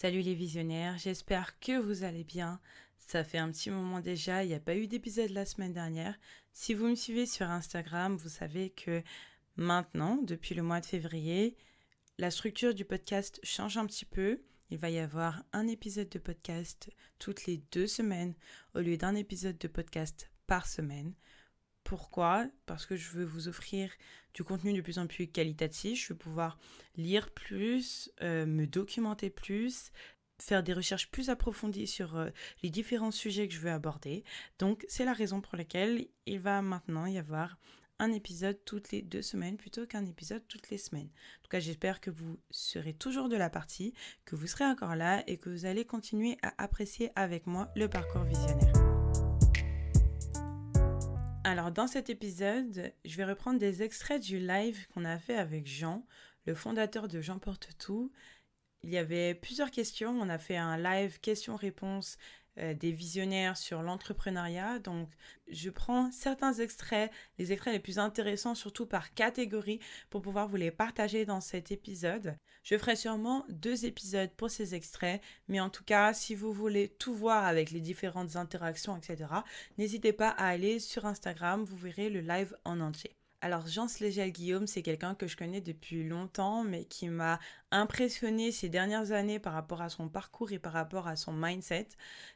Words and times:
Salut 0.00 0.20
les 0.20 0.36
visionnaires, 0.36 0.96
j'espère 0.96 1.58
que 1.58 1.76
vous 1.76 2.04
allez 2.04 2.22
bien. 2.22 2.60
Ça 3.00 3.24
fait 3.24 3.38
un 3.38 3.50
petit 3.50 3.68
moment 3.68 3.98
déjà, 3.98 4.44
il 4.44 4.46
n'y 4.46 4.54
a 4.54 4.60
pas 4.60 4.76
eu 4.76 4.86
d'épisode 4.86 5.30
la 5.30 5.44
semaine 5.44 5.72
dernière. 5.72 6.16
Si 6.52 6.72
vous 6.72 6.86
me 6.86 6.94
suivez 6.94 7.26
sur 7.26 7.50
Instagram, 7.50 8.16
vous 8.16 8.28
savez 8.28 8.70
que 8.70 9.02
maintenant, 9.56 10.16
depuis 10.22 10.54
le 10.54 10.62
mois 10.62 10.78
de 10.78 10.86
février, 10.86 11.56
la 12.16 12.30
structure 12.30 12.74
du 12.74 12.84
podcast 12.84 13.40
change 13.42 13.76
un 13.76 13.86
petit 13.86 14.04
peu. 14.04 14.40
Il 14.70 14.78
va 14.78 14.88
y 14.88 15.00
avoir 15.00 15.42
un 15.52 15.66
épisode 15.66 16.10
de 16.10 16.20
podcast 16.20 16.90
toutes 17.18 17.46
les 17.46 17.56
deux 17.72 17.88
semaines 17.88 18.36
au 18.76 18.78
lieu 18.78 18.98
d'un 18.98 19.16
épisode 19.16 19.58
de 19.58 19.66
podcast 19.66 20.30
par 20.46 20.68
semaine. 20.68 21.12
Pourquoi 21.88 22.46
Parce 22.66 22.84
que 22.84 22.96
je 22.96 23.08
veux 23.12 23.24
vous 23.24 23.48
offrir 23.48 23.90
du 24.34 24.44
contenu 24.44 24.74
de 24.74 24.82
plus 24.82 24.98
en 24.98 25.06
plus 25.06 25.26
qualitatif. 25.26 26.04
Je 26.04 26.12
veux 26.12 26.18
pouvoir 26.18 26.58
lire 26.98 27.30
plus, 27.30 28.12
euh, 28.20 28.44
me 28.44 28.66
documenter 28.66 29.30
plus, 29.30 29.90
faire 30.38 30.62
des 30.62 30.74
recherches 30.74 31.10
plus 31.10 31.30
approfondies 31.30 31.86
sur 31.86 32.14
euh, 32.14 32.28
les 32.62 32.68
différents 32.68 33.10
sujets 33.10 33.48
que 33.48 33.54
je 33.54 33.60
veux 33.60 33.70
aborder. 33.70 34.22
Donc 34.58 34.84
c'est 34.86 35.06
la 35.06 35.14
raison 35.14 35.40
pour 35.40 35.56
laquelle 35.56 36.08
il 36.26 36.40
va 36.40 36.60
maintenant 36.60 37.06
y 37.06 37.16
avoir 37.16 37.56
un 37.98 38.12
épisode 38.12 38.62
toutes 38.66 38.92
les 38.92 39.00
deux 39.00 39.22
semaines 39.22 39.56
plutôt 39.56 39.86
qu'un 39.86 40.04
épisode 40.04 40.46
toutes 40.46 40.68
les 40.68 40.76
semaines. 40.76 41.08
En 41.38 41.42
tout 41.44 41.48
cas, 41.48 41.58
j'espère 41.58 42.02
que 42.02 42.10
vous 42.10 42.38
serez 42.50 42.92
toujours 42.92 43.30
de 43.30 43.36
la 43.36 43.48
partie, 43.48 43.94
que 44.26 44.36
vous 44.36 44.46
serez 44.46 44.66
encore 44.66 44.94
là 44.94 45.24
et 45.26 45.38
que 45.38 45.48
vous 45.48 45.64
allez 45.64 45.86
continuer 45.86 46.36
à 46.42 46.52
apprécier 46.62 47.10
avec 47.16 47.46
moi 47.46 47.72
le 47.74 47.88
parcours 47.88 48.24
visionnaire. 48.24 48.87
Alors 51.44 51.70
dans 51.70 51.86
cet 51.86 52.10
épisode, 52.10 52.92
je 53.04 53.16
vais 53.16 53.24
reprendre 53.24 53.58
des 53.58 53.82
extraits 53.82 54.20
du 54.22 54.38
live 54.38 54.86
qu'on 54.88 55.04
a 55.04 55.18
fait 55.18 55.36
avec 55.36 55.66
Jean, 55.66 56.04
le 56.46 56.54
fondateur 56.54 57.08
de 57.08 57.20
Jean 57.20 57.38
Porte 57.38 57.70
Tout. 57.78 58.12
Il 58.82 58.90
y 58.90 58.98
avait 58.98 59.34
plusieurs 59.34 59.70
questions, 59.70 60.10
on 60.20 60.28
a 60.28 60.38
fait 60.38 60.56
un 60.56 60.76
live 60.76 61.20
questions-réponses 61.20 62.18
euh, 62.58 62.74
des 62.74 62.92
visionnaires 62.92 63.56
sur 63.56 63.82
l'entrepreneuriat. 63.82 64.78
Donc, 64.78 65.08
je 65.48 65.70
prends 65.70 66.10
certains 66.10 66.54
extraits, 66.54 67.10
les 67.38 67.52
extraits 67.52 67.74
les 67.74 67.80
plus 67.80 67.98
intéressants, 67.98 68.54
surtout 68.54 68.86
par 68.86 69.14
catégorie, 69.14 69.80
pour 70.10 70.22
pouvoir 70.22 70.48
vous 70.48 70.56
les 70.56 70.70
partager 70.70 71.24
dans 71.24 71.40
cet 71.40 71.70
épisode. 71.70 72.36
Je 72.62 72.76
ferai 72.76 72.96
sûrement 72.96 73.44
deux 73.48 73.84
épisodes 73.84 74.30
pour 74.36 74.50
ces 74.50 74.74
extraits, 74.74 75.22
mais 75.48 75.60
en 75.60 75.70
tout 75.70 75.84
cas, 75.84 76.12
si 76.12 76.34
vous 76.34 76.52
voulez 76.52 76.88
tout 76.88 77.14
voir 77.14 77.44
avec 77.44 77.70
les 77.70 77.80
différentes 77.80 78.36
interactions, 78.36 78.96
etc., 78.96 79.30
n'hésitez 79.78 80.12
pas 80.12 80.30
à 80.30 80.48
aller 80.48 80.78
sur 80.78 81.06
Instagram, 81.06 81.64
vous 81.64 81.76
verrez 81.76 82.10
le 82.10 82.20
live 82.20 82.56
en 82.64 82.80
entier. 82.80 83.17
Alors 83.40 83.68
Jean 83.68 83.86
Slégel 83.86 84.32
Guillaume, 84.32 84.66
c'est 84.66 84.82
quelqu'un 84.82 85.14
que 85.14 85.28
je 85.28 85.36
connais 85.36 85.60
depuis 85.60 86.02
longtemps, 86.02 86.64
mais 86.64 86.86
qui 86.86 87.08
m'a 87.08 87.38
impressionné 87.70 88.50
ces 88.50 88.68
dernières 88.68 89.12
années 89.12 89.38
par 89.38 89.52
rapport 89.52 89.80
à 89.80 89.90
son 89.90 90.08
parcours 90.08 90.50
et 90.50 90.58
par 90.58 90.72
rapport 90.72 91.06
à 91.06 91.14
son 91.14 91.32
mindset. 91.32 91.86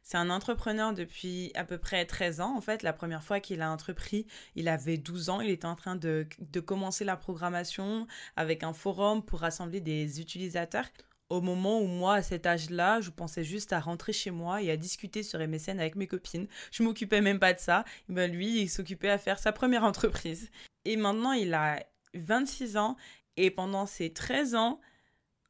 C'est 0.04 0.16
un 0.16 0.30
entrepreneur 0.30 0.92
depuis 0.92 1.50
à 1.56 1.64
peu 1.64 1.76
près 1.76 2.06
13 2.06 2.40
ans. 2.40 2.56
En 2.56 2.60
fait, 2.60 2.84
la 2.84 2.92
première 2.92 3.24
fois 3.24 3.40
qu'il 3.40 3.62
a 3.62 3.70
entrepris, 3.72 4.28
il 4.54 4.68
avait 4.68 4.96
12 4.96 5.28
ans. 5.28 5.40
Il 5.40 5.50
était 5.50 5.66
en 5.66 5.74
train 5.74 5.96
de, 5.96 6.24
de 6.38 6.60
commencer 6.60 7.04
la 7.04 7.16
programmation 7.16 8.06
avec 8.36 8.62
un 8.62 8.72
forum 8.72 9.24
pour 9.24 9.40
rassembler 9.40 9.80
des 9.80 10.20
utilisateurs 10.20 10.86
au 11.32 11.40
moment 11.40 11.80
où 11.80 11.86
moi, 11.86 12.16
à 12.16 12.22
cet 12.22 12.46
âge-là, 12.46 13.00
je 13.00 13.08
pensais 13.08 13.42
juste 13.42 13.72
à 13.72 13.80
rentrer 13.80 14.12
chez 14.12 14.30
moi 14.30 14.62
et 14.62 14.70
à 14.70 14.76
discuter 14.76 15.22
sur 15.22 15.38
MSN 15.38 15.80
avec 15.80 15.96
mes 15.96 16.06
copines. 16.06 16.46
Je 16.70 16.82
m'occupais 16.82 17.22
même 17.22 17.38
pas 17.38 17.54
de 17.54 17.58
ça. 17.58 17.86
Ben 18.10 18.30
lui, 18.30 18.60
il 18.60 18.68
s'occupait 18.68 19.08
à 19.08 19.16
faire 19.16 19.38
sa 19.38 19.50
première 19.50 19.84
entreprise. 19.84 20.50
Et 20.84 20.96
maintenant, 20.96 21.32
il 21.32 21.54
a 21.54 21.82
26 22.14 22.76
ans. 22.76 22.96
Et 23.38 23.50
pendant 23.50 23.86
ces 23.86 24.12
13 24.12 24.54
ans, 24.56 24.78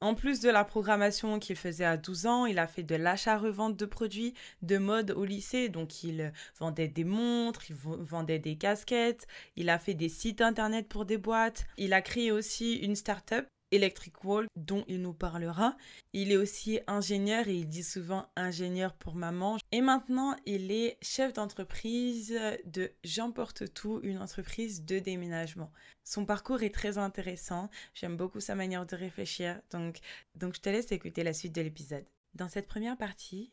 en 0.01 0.15
plus 0.15 0.39
de 0.39 0.51
la 0.51 0.65
programmation 0.65 1.41
qu'il 1.41 1.57
faisait 1.57 1.85
à 1.85 1.97
12 1.97 2.27
ans, 2.27 2.47
il 2.47 2.61
a 2.61 2.69
fait 2.69 2.85
de 2.85 2.95
l'achat-revente 2.95 3.77
de 3.77 3.87
produits 3.87 4.35
de 4.63 4.79
mode 4.79 5.11
au 5.11 5.25
lycée. 5.25 5.69
Donc, 5.69 6.05
il 6.05 6.33
vendait 6.61 6.87
des 6.87 7.05
montres, 7.05 7.69
il 7.71 7.77
vendait 7.77 8.39
des 8.39 8.57
casquettes, 8.57 9.27
il 9.57 9.69
a 9.69 9.81
fait 9.81 9.95
des 9.95 10.09
sites 10.09 10.43
internet 10.43 10.89
pour 10.89 11.07
des 11.07 11.19
boîtes. 11.19 11.67
Il 11.77 11.93
a 11.93 12.03
créé 12.03 12.31
aussi 12.31 12.77
une 12.77 12.95
start-up 12.95 13.49
Electric 13.73 14.23
Wall 14.23 14.47
dont 14.55 14.85
il 14.87 15.03
nous 15.03 15.15
parlera. 15.15 15.77
Il 16.13 16.31
est 16.31 16.37
aussi 16.37 16.79
ingénieur 16.87 17.49
et 17.49 17.57
il 17.57 17.69
dit 17.69 17.83
souvent 17.83 18.29
ingénieur 18.37 18.95
pour 18.95 19.17
maman. 19.17 19.59
Et 19.73 19.81
maintenant, 19.81 20.37
il 20.47 20.71
est 20.71 20.99
chef 21.03 21.33
d'entreprise 21.33 22.39
de 22.65 22.93
J'emporte 23.03 23.73
tout, 23.75 23.99
une 24.03 24.19
entreprise 24.19 24.85
de 24.85 24.99
déménagement. 24.99 25.73
Son 26.05 26.25
parcours 26.25 26.63
est 26.63 26.75
très 26.75 26.99
intéressant. 26.99 27.71
J'aime 27.95 28.17
beaucoup 28.17 28.41
sa 28.41 28.55
manière 28.55 28.87
de 28.87 28.95
réfléchir. 28.95 29.61
Donc, 29.71 29.99
donc 30.35 30.55
je 30.55 30.61
te 30.61 30.69
laisse 30.69 30.93
écouter 30.93 31.25
la 31.25 31.33
suite 31.33 31.55
de 31.55 31.63
l'épisode. 31.63 32.05
Dans 32.35 32.49
cette 32.49 32.69
première 32.69 32.97
partie, 32.97 33.53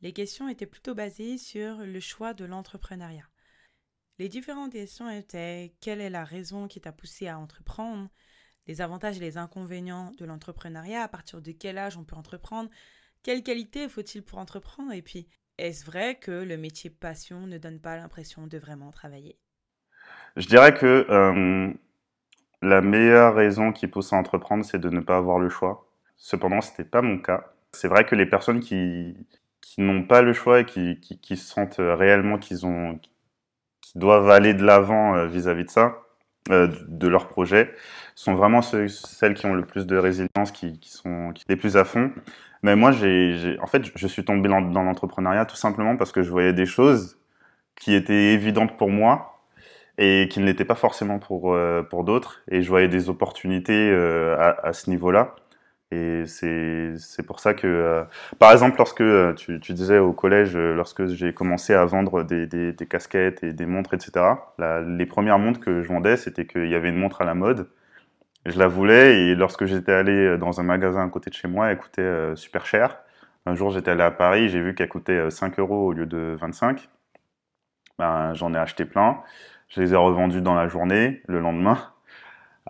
les 0.00 0.12
questions 0.12 0.48
étaient 0.48 0.66
plutôt 0.66 0.94
basées 0.94 1.38
sur 1.38 1.78
le 1.78 2.00
choix 2.00 2.34
de 2.34 2.44
l'entrepreneuriat. 2.44 3.28
Les 4.18 4.28
différentes 4.28 4.72
questions 4.72 5.08
étaient 5.08 5.74
quelle 5.80 6.00
est 6.00 6.10
la 6.10 6.24
raison 6.24 6.68
qui 6.68 6.80
t'a 6.80 6.92
poussé 6.92 7.28
à 7.28 7.38
entreprendre? 7.38 8.08
Les 8.66 8.80
avantages 8.80 9.16
et 9.16 9.20
les 9.20 9.38
inconvénients 9.38 10.12
de 10.18 10.24
l'entrepreneuriat, 10.24 11.02
à 11.02 11.08
partir 11.08 11.40
de 11.40 11.52
quel 11.52 11.78
âge 11.78 11.96
on 11.96 12.04
peut 12.04 12.16
entreprendre, 12.16 12.70
quelles 13.22 13.42
qualités 13.42 13.88
faut-il 13.88 14.22
pour 14.22 14.38
entreprendre, 14.38 14.92
et 14.92 15.02
puis 15.02 15.26
est-ce 15.58 15.84
vrai 15.84 16.16
que 16.16 16.30
le 16.30 16.56
métier 16.56 16.90
passion 16.90 17.46
ne 17.46 17.58
donne 17.58 17.80
pas 17.80 17.96
l'impression 17.96 18.46
de 18.46 18.58
vraiment 18.58 18.90
travailler? 18.90 19.36
Je 20.36 20.48
dirais 20.48 20.74
que 20.74 21.06
euh, 21.08 21.72
la 22.62 22.80
meilleure 22.80 23.34
raison 23.34 23.72
qui 23.72 23.86
pousse 23.86 24.12
à 24.12 24.16
entreprendre, 24.16 24.64
c'est 24.64 24.78
de 24.78 24.88
ne 24.88 25.00
pas 25.00 25.16
avoir 25.16 25.38
le 25.38 25.48
choix. 25.48 25.86
Cependant, 26.16 26.60
ce 26.60 26.70
n'était 26.70 26.84
pas 26.84 27.02
mon 27.02 27.18
cas. 27.18 27.52
C'est 27.72 27.88
vrai 27.88 28.04
que 28.04 28.14
les 28.14 28.26
personnes 28.26 28.60
qui, 28.60 29.16
n'ont 29.78 30.04
pas 30.04 30.22
le 30.22 30.32
choix 30.32 30.60
et 30.60 30.64
qui, 30.64 31.36
sentent 31.36 31.76
réellement 31.78 32.38
qu'ils 32.38 32.66
ont, 32.66 32.98
doivent 33.94 34.30
aller 34.30 34.54
de 34.54 34.64
l'avant 34.64 35.14
euh, 35.14 35.26
vis-à-vis 35.26 35.64
de 35.64 35.70
ça, 35.70 36.02
euh, 36.50 36.68
de 36.88 37.08
leur 37.08 37.28
projet 37.28 37.72
sont 38.14 38.34
vraiment 38.34 38.62
celles 38.62 39.34
qui 39.34 39.46
ont 39.46 39.54
le 39.54 39.64
plus 39.64 39.86
de 39.86 39.96
résilience, 39.96 40.50
qui, 40.52 40.78
sont 40.82 41.32
qui, 41.34 41.44
les 41.48 41.56
plus 41.56 41.76
à 41.76 41.84
fond. 41.84 42.10
Mais 42.62 42.76
moi, 42.76 42.92
j'ai, 42.92 43.56
en 43.60 43.66
fait, 43.66 43.84
je 43.94 44.06
suis 44.06 44.24
tombé 44.24 44.48
dans, 44.48 44.60
l'entrepreneuriat 44.60 45.46
tout 45.46 45.56
simplement 45.56 45.96
parce 45.96 46.12
que 46.12 46.22
je 46.22 46.30
voyais 46.30 46.52
des 46.52 46.66
choses 46.66 47.18
qui 47.76 47.94
étaient 47.94 48.34
évidentes 48.34 48.76
pour 48.76 48.90
moi 48.90 49.40
et 49.98 50.28
qui 50.30 50.40
ne 50.40 50.46
l'étaient 50.46 50.64
pas 50.64 50.74
forcément 50.74 51.18
pour, 51.18 51.54
euh, 51.54 51.82
pour 51.82 52.04
d'autres. 52.04 52.42
Et 52.50 52.62
je 52.62 52.68
voyais 52.68 52.88
des 52.88 53.08
opportunités 53.08 53.90
euh, 53.90 54.36
à, 54.38 54.68
à, 54.68 54.72
ce 54.72 54.90
niveau-là. 54.90 55.36
Et 55.92 56.24
c'est 56.26 57.22
pour 57.26 57.38
ça 57.38 57.52
que, 57.52 57.66
euh, 57.66 58.04
par 58.38 58.50
exemple, 58.50 58.78
lorsque 58.78 59.02
euh, 59.02 59.34
tu, 59.34 59.60
tu, 59.60 59.74
disais 59.74 59.98
au 59.98 60.14
collège, 60.14 60.56
euh, 60.56 60.74
lorsque 60.74 61.04
j'ai 61.06 61.34
commencé 61.34 61.74
à 61.74 61.84
vendre 61.84 62.22
des, 62.22 62.46
des, 62.46 62.72
des, 62.72 62.86
casquettes 62.86 63.44
et 63.44 63.52
des 63.52 63.66
montres, 63.66 63.92
etc., 63.92 64.24
les 64.58 65.04
premières 65.04 65.38
montres 65.38 65.60
que 65.60 65.82
je 65.82 65.88
vendais, 65.88 66.16
c'était 66.16 66.46
qu'il 66.46 66.68
y 66.68 66.74
avait 66.74 66.88
une 66.88 66.96
montre 66.96 67.20
à 67.20 67.26
la 67.26 67.34
mode. 67.34 67.68
Je 68.46 68.58
la 68.58 68.68
voulais 68.68 69.20
et 69.20 69.34
lorsque 69.34 69.66
j'étais 69.66 69.92
allé 69.92 70.38
dans 70.38 70.60
un 70.60 70.62
magasin 70.62 71.04
à 71.04 71.08
côté 71.10 71.28
de 71.28 71.34
chez 71.34 71.46
moi, 71.46 71.68
elle 71.70 71.78
coûtait 71.78 72.34
super 72.36 72.64
cher. 72.64 72.98
Un 73.44 73.54
jour, 73.54 73.70
j'étais 73.70 73.90
allé 73.90 74.02
à 74.02 74.10
Paris, 74.10 74.48
j'ai 74.48 74.60
vu 74.62 74.74
qu'elle 74.74 74.88
coûtait 74.88 75.30
5 75.30 75.58
euros 75.58 75.88
au 75.88 75.92
lieu 75.92 76.06
de 76.06 76.36
25. 76.40 76.88
Ben, 77.98 78.32
J'en 78.34 78.54
ai 78.54 78.58
acheté 78.58 78.86
plein. 78.86 79.20
Je 79.68 79.80
les 79.82 79.92
ai 79.92 79.96
revendus 79.96 80.40
dans 80.40 80.54
la 80.54 80.68
journée, 80.68 81.22
le 81.28 81.38
lendemain. 81.38 81.91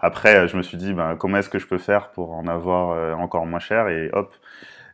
Après, 0.03 0.49
je 0.49 0.57
me 0.57 0.63
suis 0.63 0.77
dit, 0.77 0.93
ben, 0.93 1.17
comment 1.17 1.39
est-ce 1.39 1.49
que 1.49 1.59
je 1.59 1.67
peux 1.67 1.79
faire 1.79 2.11
pour 2.11 2.33
en 2.33 2.47
avoir 2.49 2.91
euh, 2.91 3.15
encore 3.15 3.47
moins 3.47 3.61
cher 3.61 3.89
et 3.89 4.11
hop. 4.13 4.35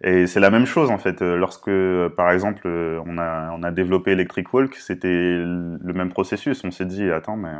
Et 0.02 0.28
c'est 0.28 0.40
la 0.40 0.50
même 0.50 0.66
chose 0.66 0.90
en 0.90 0.98
fait. 0.98 1.22
Lorsque, 1.22 1.70
par 2.16 2.30
exemple, 2.30 2.68
on 2.68 3.18
a, 3.18 3.70
développé 3.72 4.12
Electric 4.12 4.52
Walk, 4.54 4.76
c'était 4.76 5.08
le 5.38 5.92
même 5.92 6.10
processus. 6.10 6.62
On 6.64 6.70
s'est 6.70 6.84
dit, 6.84 7.10
attends, 7.10 7.36
mais 7.36 7.50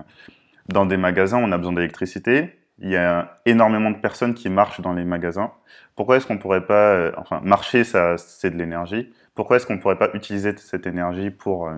dans 0.69 0.87
des 0.87 0.97
magasins, 0.97 1.39
on 1.39 1.51
a 1.53 1.59
besoin 1.59 1.73
d'électricité. 1.73 2.59
Il 2.79 2.91
y 2.91 2.97
a 2.97 3.41
énormément 3.45 3.91
de 3.91 3.97
personnes 3.97 4.35
qui 4.35 4.49
marchent 4.49 4.81
dans 4.81 4.93
les 4.93 5.05
magasins. 5.05 5.53
Pourquoi 5.97 6.17
est-ce 6.17 6.27
qu'on 6.27 6.39
pourrait 6.39 6.67
pas, 6.67 6.93
euh, 6.93 7.13
enfin, 7.17 7.41
marcher, 7.43 7.83
ça, 7.83 8.17
c'est 8.19 8.51
de 8.51 8.57
l'énergie. 8.57 9.13
Pourquoi 9.35 9.57
est-ce 9.57 9.67
qu'on 9.67 9.79
pourrait 9.79 9.99
pas 9.99 10.11
utiliser 10.15 10.57
cette 10.57 10.87
énergie 10.87 11.31
pour, 11.31 11.69
euh, 11.69 11.77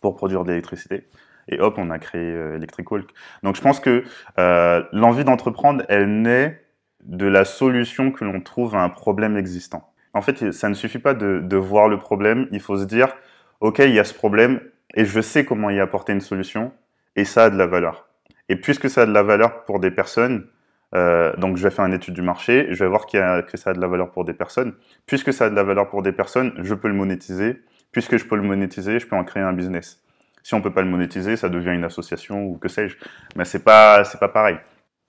pour 0.00 0.14
produire 0.14 0.44
de 0.44 0.50
l'électricité? 0.50 1.08
Et 1.48 1.60
hop, 1.60 1.76
on 1.78 1.90
a 1.90 1.98
créé 1.98 2.32
euh, 2.32 2.56
Electric 2.56 2.90
Walk. 2.90 3.08
Donc 3.42 3.56
je 3.56 3.60
pense 3.60 3.80
que 3.80 4.04
euh, 4.38 4.82
l'envie 4.92 5.24
d'entreprendre, 5.24 5.84
elle 5.88 6.22
naît 6.22 6.62
de 7.04 7.26
la 7.26 7.44
solution 7.44 8.10
que 8.10 8.24
l'on 8.24 8.40
trouve 8.40 8.74
à 8.74 8.82
un 8.82 8.88
problème 8.88 9.36
existant. 9.36 9.92
En 10.14 10.22
fait, 10.22 10.52
ça 10.52 10.68
ne 10.68 10.74
suffit 10.74 10.98
pas 10.98 11.14
de, 11.14 11.56
voir 11.56 11.88
le 11.88 11.98
problème, 11.98 12.48
il 12.50 12.60
faut 12.60 12.76
se 12.76 12.84
dire, 12.84 13.14
OK, 13.60 13.78
il 13.78 13.92
y 13.92 13.98
a 13.98 14.04
ce 14.04 14.14
problème 14.14 14.60
et 14.94 15.04
je 15.04 15.20
sais 15.20 15.44
comment 15.44 15.70
y 15.70 15.80
apporter 15.80 16.12
une 16.12 16.20
solution 16.20 16.72
et 17.16 17.24
ça 17.24 17.44
a 17.44 17.50
de 17.50 17.56
la 17.56 17.66
valeur. 17.66 18.08
Et 18.48 18.56
puisque 18.56 18.88
ça 18.88 19.02
a 19.02 19.06
de 19.06 19.12
la 19.12 19.22
valeur 19.22 19.64
pour 19.64 19.80
des 19.80 19.90
personnes, 19.90 20.46
euh, 20.94 21.34
donc 21.36 21.56
je 21.56 21.62
vais 21.62 21.70
faire 21.70 21.84
une 21.84 21.92
étude 21.92 22.14
du 22.14 22.22
marché, 22.22 22.68
je 22.70 22.82
vais 22.82 22.88
voir 22.88 23.06
qu'il 23.06 23.20
y 23.20 23.22
a, 23.22 23.42
que 23.42 23.56
ça 23.56 23.70
a 23.70 23.72
de 23.74 23.80
la 23.80 23.86
valeur 23.86 24.10
pour 24.10 24.24
des 24.24 24.32
personnes. 24.32 24.74
Puisque 25.06 25.32
ça 25.32 25.46
a 25.46 25.50
de 25.50 25.54
la 25.54 25.62
valeur 25.62 25.88
pour 25.88 26.02
des 26.02 26.12
personnes, 26.12 26.54
je 26.62 26.74
peux 26.74 26.88
le 26.88 26.94
monétiser. 26.94 27.62
Puisque 27.92 28.16
je 28.16 28.24
peux 28.24 28.36
le 28.36 28.42
monétiser, 28.42 28.98
je 28.98 29.06
peux 29.06 29.16
en 29.16 29.24
créer 29.24 29.42
un 29.42 29.52
business. 29.52 30.02
Si 30.48 30.54
on 30.54 30.62
peut 30.62 30.72
pas 30.72 30.80
le 30.80 30.88
monétiser, 30.88 31.36
ça 31.36 31.50
devient 31.50 31.74
une 31.74 31.84
association 31.84 32.42
ou 32.46 32.56
que 32.56 32.68
sais-je. 32.68 32.96
Mais 33.36 33.44
c'est 33.44 33.62
pas, 33.62 34.02
c'est 34.04 34.18
pas 34.18 34.28
pareil. 34.28 34.56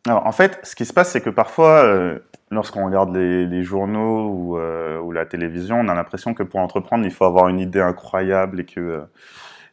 Alors, 0.06 0.26
en 0.26 0.34
fait, 0.34 0.60
ce 0.64 0.76
qui 0.76 0.84
se 0.84 0.92
passe, 0.92 1.12
c'est 1.12 1.22
que 1.22 1.30
parfois, 1.30 1.84
euh, 1.86 2.20
lorsqu'on 2.52 2.86
regarde 2.86 3.16
les, 3.16 3.64
journaux 3.64 4.28
ou, 4.28 4.60
ou, 4.60 5.12
la 5.14 5.26
télévision, 5.26 5.80
on 5.80 5.88
a 5.88 5.96
l'impression 5.96 6.34
que 6.34 6.44
pour 6.44 6.60
entreprendre, 6.60 7.06
il 7.06 7.12
faut 7.12 7.24
avoir 7.24 7.48
une 7.48 7.62
idée 7.62 7.80
incroyable 7.80 8.60
et 8.60 8.66
que 8.66 9.06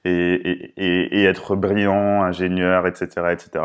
et, 0.07 1.21
et, 1.21 1.25
être 1.25 1.57
brillant, 1.57 2.23
ingénieur, 2.23 2.87
etc., 2.87 3.07
etc. 3.33 3.65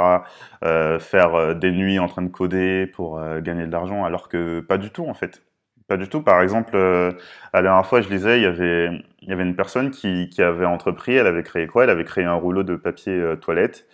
Euh, 0.64 1.00
faire 1.00 1.36
euh, 1.36 1.54
des 1.54 1.72
nuits 1.72 2.00
en 2.00 2.08
train 2.08 2.22
de 2.22 2.30
coder 2.30 2.88
pour 2.88 3.20
euh, 3.20 3.42
gagner 3.42 3.66
de 3.66 3.72
l'argent, 3.72 4.04
alors 4.06 4.30
que 4.30 4.60
pas 4.60 4.78
du 4.78 4.90
tout 4.90 5.06
en 5.08 5.14
fait. 5.14 5.44
Pas 5.92 5.98
du 5.98 6.08
tout. 6.08 6.22
Par 6.22 6.42
exemple, 6.42 6.72
euh, 6.76 7.12
la 7.54 7.62
dernière 7.62 7.86
fois, 7.86 8.00
je 8.00 8.08
lisais, 8.08 8.40
il 8.40 8.44
y 8.44 8.46
avait, 8.46 9.04
une 9.28 9.56
personne 9.58 9.92
qui, 9.92 10.30
avait 10.42 10.64
entrepris, 10.64 11.16
elle 11.16 11.28
avait 11.28 11.44
créé 11.44 11.68
quoi? 11.68 11.84
Elle 11.84 11.90
avait 11.90 12.06
créé 12.06 12.24
un 12.24 12.34
rouleau 12.34 12.64
de 12.64 12.78
papier 12.78 13.22
toilette 13.42 13.86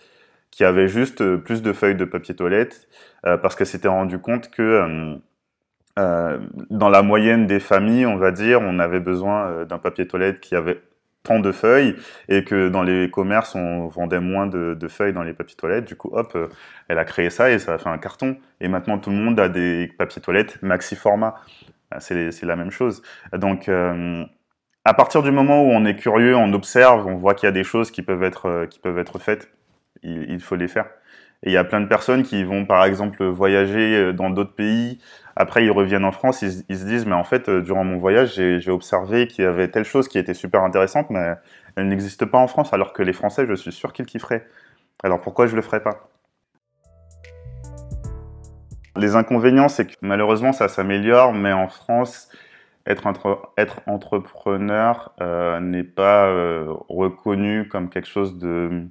qui 0.52 0.62
avait 0.62 0.86
juste 0.86 1.36
plus 1.38 1.60
de 1.60 1.72
feuilles 1.72 1.96
de 1.96 2.04
papier 2.04 2.36
toilette 2.36 2.86
parce 3.24 3.56
qu'elle 3.56 3.66
s'était 3.66 3.88
rendu 3.88 4.20
compte 4.20 4.48
que 4.48 5.18
dans 5.96 6.88
la 6.88 7.02
moyenne 7.02 7.48
des 7.48 7.58
familles, 7.58 8.06
on 8.06 8.16
va 8.16 8.30
dire, 8.30 8.60
on 8.62 8.78
avait 8.78 9.00
besoin 9.00 9.64
d'un 9.64 9.78
papier 9.78 10.06
toilette 10.06 10.38
qui 10.38 10.54
avait 10.54 10.80
tant 11.28 11.40
de 11.40 11.52
feuilles 11.52 11.94
et 12.28 12.44
que 12.44 12.68
dans 12.68 12.82
les 12.82 13.10
commerces 13.10 13.54
on 13.54 13.88
vendait 13.88 14.20
moins 14.20 14.46
de, 14.46 14.76
feuilles 14.88 15.12
dans 15.12 15.22
les 15.22 15.34
papiers 15.34 15.56
toilettes. 15.56 15.84
Du 15.84 15.96
coup, 15.96 16.10
hop, 16.12 16.32
euh, 16.34 16.48
elle 16.88 16.98
a 16.98 17.04
créé 17.04 17.30
ça 17.30 17.50
et 17.50 17.58
ça 17.58 17.74
a 17.74 17.78
fait 17.78 17.88
un 17.88 17.98
carton. 17.98 18.38
Et 18.60 18.68
maintenant 18.68 18.98
tout 18.98 19.10
le 19.10 19.16
monde 19.16 19.38
a 19.38 19.48
des 19.48 19.92
papiers 19.98 20.22
toilettes 20.22 20.62
maxi 20.62 20.96
format. 20.96 21.34
Bah, 21.90 22.00
c'est 22.00 22.42
la 22.42 22.56
même 22.56 22.70
chose. 22.70 23.02
Donc 23.32 23.68
euh, 23.68 24.24
à 24.84 24.94
partir 24.94 25.22
du 25.22 25.30
moment 25.30 25.62
où 25.62 25.70
on 25.70 25.84
est 25.84 25.96
curieux, 25.96 26.36
on 26.36 26.52
observe, 26.52 27.06
on 27.06 27.16
voit 27.16 27.34
qu'il 27.34 27.46
y 27.46 27.50
a 27.50 27.52
des 27.52 27.64
choses 27.64 27.90
qui 27.90 28.02
peuvent 28.02 28.22
être 28.22 28.46
euh, 28.46 28.66
qui 28.66 28.78
peuvent 28.78 28.98
être 28.98 29.18
faites, 29.18 29.50
il 30.02 30.40
faut 30.40 30.56
les 30.56 30.68
faire. 30.68 30.86
Et 31.44 31.50
il 31.50 31.52
y 31.52 31.56
a 31.56 31.64
plein 31.64 31.80
de 31.80 31.86
personnes 31.86 32.24
qui 32.24 32.44
vont 32.44 32.66
par 32.66 32.84
exemple 32.84 33.24
voyager 33.24 34.12
dans 34.12 34.30
d'autres 34.30 34.54
pays 34.54 34.98
après, 35.40 35.64
ils 35.64 35.70
reviennent 35.70 36.04
en 36.04 36.10
France, 36.10 36.42
ils, 36.42 36.50
se 36.76 36.84
disent, 36.84 37.06
mais 37.06 37.14
en 37.14 37.22
fait, 37.22 37.48
euh, 37.48 37.62
durant 37.62 37.84
mon 37.84 37.96
voyage, 37.98 38.34
j'ai 38.34 38.70
observé 38.72 39.28
qu'il 39.28 39.44
y 39.44 39.46
avait 39.46 39.68
telle 39.70 39.84
chose 39.84 40.08
qui 40.08 40.18
était 40.18 40.34
super 40.34 40.64
intéressante, 40.64 41.10
mais 41.10 41.34
elle 41.76 41.86
n'existe 41.86 42.24
pas 42.26 42.38
en 42.38 42.48
France, 42.48 42.72
alors 42.72 42.92
que 42.92 43.04
les 43.04 43.12
Français, 43.12 43.46
je 43.48 43.54
suis 43.54 43.70
sûr 43.70 43.92
qu'ils 43.92 44.06
kifferaient. 44.06 44.48
Alors 45.04 45.20
pourquoi 45.20 45.46
je 45.46 45.54
le 45.54 45.62
ferais 45.62 45.80
pas? 45.80 46.07
Les 48.98 49.16
inconvénients, 49.16 49.68
c'est 49.68 49.86
que 49.86 49.94
malheureusement, 50.02 50.52
ça 50.52 50.68
s'améliore, 50.68 51.32
mais 51.32 51.52
en 51.52 51.68
France, 51.68 52.28
être, 52.86 53.06
entrepreneur 53.86 55.12
euh, 55.20 55.60
n'est 55.60 55.84
pas 55.84 56.26
euh, 56.26 56.66
reconnu 56.88 57.68
comme 57.68 57.88
quelque 57.90 58.08
chose 58.08 58.38
de 58.38 58.86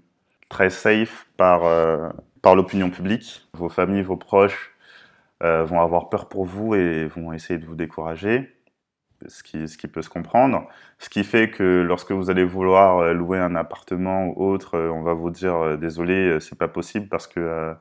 très 0.49 0.69
safe 0.69 1.27
par, 1.35 1.61
par 2.41 2.55
l'opinion 2.55 2.89
publique. 2.89 3.47
Vos 3.53 3.69
familles, 3.69 4.03
vos 4.03 4.15
proches 4.15 4.77
euh, 5.43 5.63
vont 5.65 5.81
avoir 5.81 6.09
peur 6.09 6.29
pour 6.29 6.45
vous 6.45 6.73
et 6.73 7.05
vont 7.05 7.31
essayer 7.31 7.59
de 7.59 7.65
vous 7.65 7.75
décourager, 7.75 8.55
ce 9.27 9.43
qui, 9.43 9.67
ce 9.67 9.77
qui 9.77 9.87
peut 9.87 10.01
se 10.01 10.09
comprendre. 10.09 10.67
Ce 10.97 11.09
qui 11.09 11.23
fait 11.23 11.51
que 11.51 11.81
lorsque 11.81 12.11
vous 12.11 12.31
allez 12.31 12.43
vouloir 12.43 12.99
euh, 12.99 13.13
louer 13.13 13.37
un 13.37 13.55
appartement 13.55 14.25
ou 14.29 14.43
autre, 14.45 14.75
euh, 14.75 14.89
on 14.89 15.03
va 15.03 15.13
vous 15.13 15.29
dire 15.29 15.77
désolé, 15.77 16.39
c'est 16.39 16.57
pas 16.57 16.67
possible 16.67 17.07
parce 17.07 17.27
que 17.27 17.75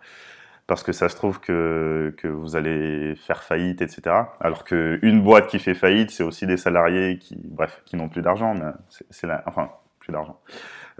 parce 0.66 0.82
que 0.82 0.92
ça 0.92 1.08
se 1.08 1.16
trouve 1.16 1.40
que, 1.40 2.14
que 2.16 2.26
vous 2.26 2.56
allez 2.56 3.14
faire 3.16 3.42
faillite, 3.42 3.82
etc. 3.82 4.16
Alors 4.40 4.64
qu'une 4.64 5.22
boîte 5.22 5.46
qui 5.46 5.58
fait 5.58 5.74
faillite, 5.74 6.10
c'est 6.10 6.24
aussi 6.24 6.46
des 6.46 6.56
salariés 6.56 7.18
qui, 7.18 7.38
bref, 7.44 7.82
qui 7.84 7.96
n'ont 7.96 8.08
plus 8.08 8.22
d'argent, 8.22 8.54
c'est 9.10 9.28
enfin, 9.46 9.70
plus 10.00 10.12
d'argent. 10.12 10.40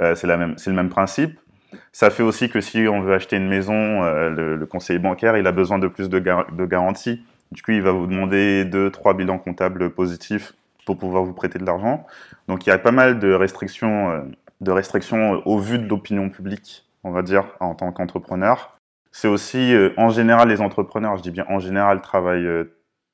Euh, 0.01 0.15
c'est 0.15 0.27
la 0.27 0.37
même, 0.37 0.57
c'est 0.57 0.71
le 0.71 0.77
même 0.77 0.89
principe. 0.89 1.39
Ça 1.93 2.11
fait 2.11 2.23
aussi 2.23 2.49
que 2.49 2.61
si 2.61 2.87
on 2.89 3.01
veut 3.01 3.15
acheter 3.15 3.37
une 3.37 3.49
maison, 3.49 4.05
euh, 4.05 4.31
le, 4.57 4.67
conseiller 4.67 5.01
bancaire, 5.01 5.37
il 5.37 5.47
a 5.47 5.53
besoin 5.53 5.79
de 5.79 5.89
plus 5.89 6.09
de, 6.09 6.19
de 6.21 6.67
garanties. 6.67 7.25
Du 7.51 7.63
coup, 7.63 7.73
il 7.73 7.83
va 7.83 7.93
vous 7.93 8.07
demander 8.07 8.65
deux, 8.65 8.91
trois 8.91 9.15
bilans 9.15 9.39
comptables 9.39 9.91
positifs 9.91 10.53
pour 10.85 10.97
pouvoir 10.97 11.25
vous 11.25 11.33
prêter 11.33 11.59
de 11.59 11.65
l'argent. 11.65 12.07
Donc, 12.47 12.67
il 12.67 12.71
y 12.71 12.73
a 12.73 12.79
pas 12.79 12.93
mal 12.93 13.19
de 13.19 13.33
restrictions, 13.33 14.11
euh, 14.11 14.21
de 14.61 14.71
restrictions 14.71 15.43
au 15.45 15.59
vu 15.59 15.79
de 15.79 15.89
l'opinion 15.89 16.31
publique, 16.31 16.87
on 17.03 17.11
va 17.11 17.23
dire, 17.23 17.47
en 17.59 17.75
tant 17.75 17.91
qu'entrepreneur. 17.91 18.76
C'est 19.17 19.29
aussi, 19.29 19.75
euh, 19.75 19.91
en 19.97 20.11
général, 20.11 20.49
les 20.49 20.61
entrepreneurs, 20.61 21.17
je 21.17 21.23
dis 21.23 21.31
bien 21.31 21.47
en 21.49 21.59
général, 21.59 22.01
travaillent, 22.03 22.49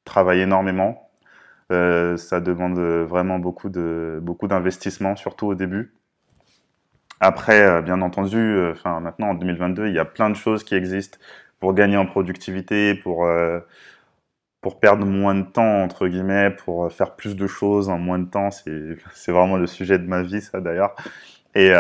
travaillent 0.05 0.41
énormément. 0.41 1.11
ça 1.71 2.41
demande 2.41 2.79
vraiment 2.79 3.39
beaucoup 3.39 3.71
de 3.71 4.19
beaucoup 4.23 4.49
d'investissement, 4.49 5.17
surtout 5.17 5.47
au 5.49 5.55
début. 5.55 5.95
Après, 7.23 7.63
euh, 7.63 7.83
bien 7.83 8.03
entendu, 8.03 8.37
euh, 8.37 8.73
enfin 8.73 8.99
maintenant 8.99 9.29
en 9.31 9.35
2022, 9.35 9.87
il 9.87 9.95
y 9.95 10.01
a 10.01 10.05
plein 10.05 10.29
de 10.29 10.35
choses 10.35 10.65
qui 10.65 10.75
existent 10.75 11.19
pour 11.61 11.73
gagner 11.73 11.97
en 11.97 12.05
productivité, 12.05 12.97
pour 12.97 13.27
euh, 13.27 13.61
pour 14.61 14.81
perdre 14.81 15.07
moins 15.07 15.35
de 15.37 15.43
temps 15.43 15.83
entre 15.85 16.09
guillemets, 16.09 16.51
pour 16.51 16.93
faire 16.93 17.17
plus 17.17 17.37
de 17.37 17.47
choses 17.47 17.89
en 17.89 17.99
moins 17.99 18.19
de 18.19 18.29
temps. 18.29 18.51
C'est 18.51 18.97
c'est 19.15 19.33
vraiment 19.33 19.57
le 19.57 19.69
sujet 19.69 19.99
de 20.01 20.07
ma 20.09 20.23
vie, 20.23 20.43
ça 20.43 20.61
d'ailleurs. 20.61 20.97
Et 21.55 21.71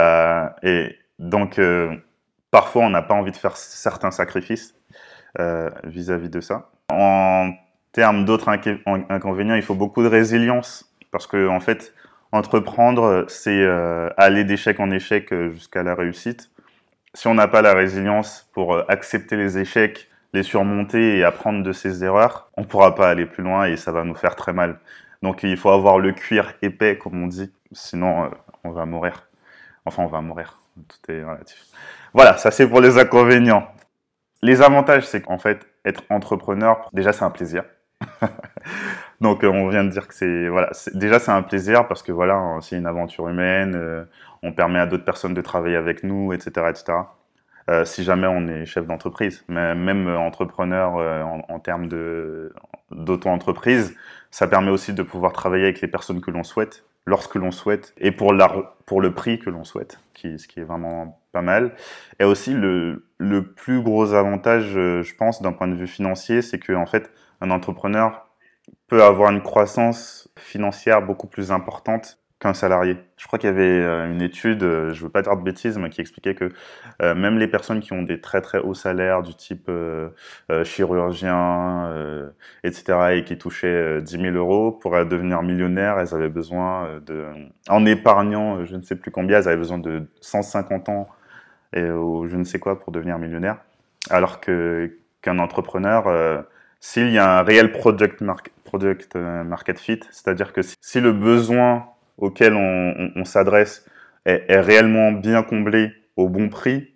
donc 1.18 1.58
parfois 2.52 2.84
on 2.84 2.90
n'a 2.90 3.02
pas 3.02 3.14
envie 3.14 3.32
de 3.32 3.36
faire 3.36 3.56
certains 3.56 4.12
sacrifices 4.12 4.76
vis-à-vis 5.84 6.28
-vis 6.28 6.30
de 6.30 6.40
ça. 6.40 6.70
En 6.90 7.50
termes 7.90 8.24
d'autres 8.24 8.48
inconvénients, 8.48 9.56
il 9.56 9.62
faut 9.62 9.74
beaucoup 9.74 10.02
de 10.02 10.08
résilience 10.08 10.94
parce 11.10 11.26
que 11.26 11.48
en 11.48 11.58
fait 11.60 11.92
Entreprendre, 12.32 13.26
c'est 13.28 13.62
euh, 13.62 14.08
aller 14.16 14.44
d'échec 14.44 14.80
en 14.80 14.90
échec 14.90 15.30
euh, 15.32 15.50
jusqu'à 15.50 15.82
la 15.82 15.94
réussite. 15.94 16.50
Si 17.12 17.28
on 17.28 17.34
n'a 17.34 17.46
pas 17.46 17.60
la 17.60 17.74
résilience 17.74 18.48
pour 18.54 18.72
euh, 18.72 18.84
accepter 18.88 19.36
les 19.36 19.58
échecs, 19.58 20.08
les 20.32 20.42
surmonter 20.42 21.18
et 21.18 21.24
apprendre 21.24 21.62
de 21.62 21.72
ses 21.72 22.02
erreurs, 22.04 22.50
on 22.56 22.62
ne 22.62 22.66
pourra 22.66 22.94
pas 22.94 23.10
aller 23.10 23.26
plus 23.26 23.42
loin 23.42 23.66
et 23.66 23.76
ça 23.76 23.92
va 23.92 24.02
nous 24.04 24.14
faire 24.14 24.34
très 24.34 24.54
mal. 24.54 24.80
Donc 25.22 25.42
il 25.42 25.58
faut 25.58 25.68
avoir 25.68 25.98
le 25.98 26.12
cuir 26.12 26.54
épais, 26.62 26.96
comme 26.96 27.22
on 27.22 27.26
dit, 27.26 27.52
sinon 27.70 28.30
on 28.64 28.70
va 28.70 28.86
mourir. 28.86 29.28
Enfin, 29.84 30.02
on 30.02 30.06
va 30.06 30.22
mourir. 30.22 30.58
Tout 30.88 31.12
est 31.12 31.22
relatif. 31.22 31.66
Voilà, 32.14 32.36
ça 32.36 32.50
c'est 32.50 32.68
pour 32.68 32.80
les 32.80 32.98
inconvénients. 32.98 33.68
Les 34.42 34.60
avantages, 34.60 35.06
c'est 35.06 35.22
qu'en 35.22 35.38
fait, 35.38 35.66
être 35.84 36.02
entrepreneur, 36.10 36.88
déjà 36.92 37.12
c'est 37.12 37.24
un 37.24 37.30
plaisir. 37.30 37.64
Donc 39.20 39.44
euh, 39.44 39.48
on 39.48 39.68
vient 39.68 39.84
de 39.84 39.90
dire 39.90 40.08
que 40.08 40.14
c'est 40.14 40.48
voilà, 40.48 40.70
déjà 40.94 41.18
c'est 41.20 41.30
un 41.30 41.42
plaisir 41.42 41.86
parce 41.86 42.02
que 42.02 42.12
voilà, 42.12 42.34
hein, 42.34 42.60
c'est 42.60 42.76
une 42.76 42.86
aventure 42.86 43.28
humaine, 43.28 43.74
euh, 43.76 44.04
on 44.42 44.52
permet 44.52 44.80
à 44.80 44.86
d'autres 44.86 45.04
personnes 45.04 45.34
de 45.34 45.40
travailler 45.40 45.76
avec 45.76 46.02
nous, 46.02 46.32
etc., 46.32 46.66
etc. 46.70 46.98
Euh, 47.70 47.84
si 47.84 48.02
jamais 48.02 48.26
on 48.26 48.48
est 48.48 48.66
chef 48.66 48.86
d'entreprise, 48.86 49.44
mais 49.48 49.76
même 49.76 50.08
entrepreneur 50.08 50.94
en, 51.48 51.60
termes 51.60 51.88
d'auto-entreprise, 52.90 53.94
ça 54.32 54.48
permet 54.48 54.70
aussi 54.70 54.92
de 54.92 55.04
pouvoir 55.04 55.32
travailler 55.32 55.64
avec 55.64 55.80
les 55.80 55.88
personnes 55.88 56.20
que 56.20 56.32
l'on 56.32 56.42
souhaite, 56.42 56.84
lorsque 57.04 57.34
l'on 57.34 57.50
souhaite, 57.50 57.94
et 57.98 58.12
pour, 58.12 58.32
la, 58.32 58.76
pour 58.86 59.00
le 59.00 59.14
prix 59.14 59.38
que 59.38 59.50
l'on 59.50 59.64
souhaite, 59.64 59.98
qui, 60.14 60.38
ce 60.38 60.46
qui 60.46 60.60
est 60.60 60.64
vraiment 60.64 61.20
pas 61.32 61.42
mal. 61.42 61.74
Et 62.20 62.24
aussi 62.24 62.52
le, 62.54 63.06
le 63.18 63.52
plus 63.52 63.82
gros 63.82 64.14
avantage, 64.14 64.72
je 64.72 65.14
pense, 65.16 65.42
d'un 65.42 65.52
point 65.52 65.68
de 65.68 65.74
vue 65.74 65.86
financier, 65.86 66.42
c'est 66.42 66.58
que 66.58 66.72
en 66.72 66.86
fait, 66.86 67.10
un 67.40 67.50
entrepreneur 67.50 68.28
peut 68.86 69.02
avoir 69.02 69.30
une 69.30 69.42
croissance 69.42 70.28
financière 70.36 71.02
beaucoup 71.02 71.26
plus 71.26 71.50
importante 71.50 72.21
qu'un 72.42 72.54
salarié. 72.54 72.96
Je 73.16 73.26
crois 73.28 73.38
qu'il 73.38 73.48
y 73.48 73.52
avait 73.52 73.62
euh, 73.62 74.10
une 74.10 74.20
étude, 74.20 74.64
euh, 74.64 74.92
je 74.92 74.98
ne 74.98 75.04
veux 75.04 75.10
pas 75.10 75.22
dire 75.22 75.36
de 75.36 75.42
bêtises, 75.42 75.78
mais 75.78 75.90
qui 75.90 76.00
expliquait 76.00 76.34
que 76.34 76.50
euh, 77.00 77.14
même 77.14 77.38
les 77.38 77.46
personnes 77.46 77.78
qui 77.80 77.92
ont 77.92 78.02
des 78.02 78.20
très 78.20 78.40
très 78.40 78.58
hauts 78.58 78.74
salaires 78.74 79.22
du 79.22 79.34
type 79.34 79.70
chirurgien, 80.64 81.94
etc., 82.64 82.98
et 83.12 83.24
qui 83.24 83.38
touchaient 83.38 84.02
10 84.02 84.10
000 84.20 84.36
euros, 84.36 84.72
pour 84.72 84.92
devenir 85.04 85.42
millionnaires, 85.42 85.98
elles 86.00 86.14
avaient 86.14 86.28
besoin 86.28 87.00
de, 87.06 87.26
en 87.68 87.86
épargnant 87.86 88.64
je 88.64 88.76
ne 88.76 88.82
sais 88.82 88.96
plus 88.96 89.12
combien, 89.12 89.38
elles 89.38 89.48
avaient 89.48 89.56
besoin 89.56 89.78
de 89.78 90.08
150 90.20 90.88
ans 90.88 91.08
et, 91.72 91.90
ou 91.90 92.26
je 92.26 92.36
ne 92.36 92.44
sais 92.44 92.58
quoi 92.58 92.80
pour 92.80 92.92
devenir 92.92 93.18
millionnaire, 93.18 93.58
alors 94.10 94.40
que 94.40 94.98
qu'un 95.22 95.38
entrepreneur 95.38 96.44
s'il 96.80 97.12
y 97.12 97.18
a 97.18 97.38
un 97.38 97.42
réel 97.42 97.70
product, 97.70 98.20
market 98.20 99.78
fit, 99.78 100.00
c'est-à-dire 100.10 100.52
que 100.52 100.62
si, 100.62 101.00
le 101.00 101.12
besoin 101.12 101.91
auquel 102.22 102.54
on, 102.54 103.24
s'adresse 103.24 103.84
est, 104.24 104.60
réellement 104.60 105.10
bien 105.10 105.42
comblé 105.42 105.90
au 106.16 106.28
bon 106.28 106.48
prix, 106.48 106.94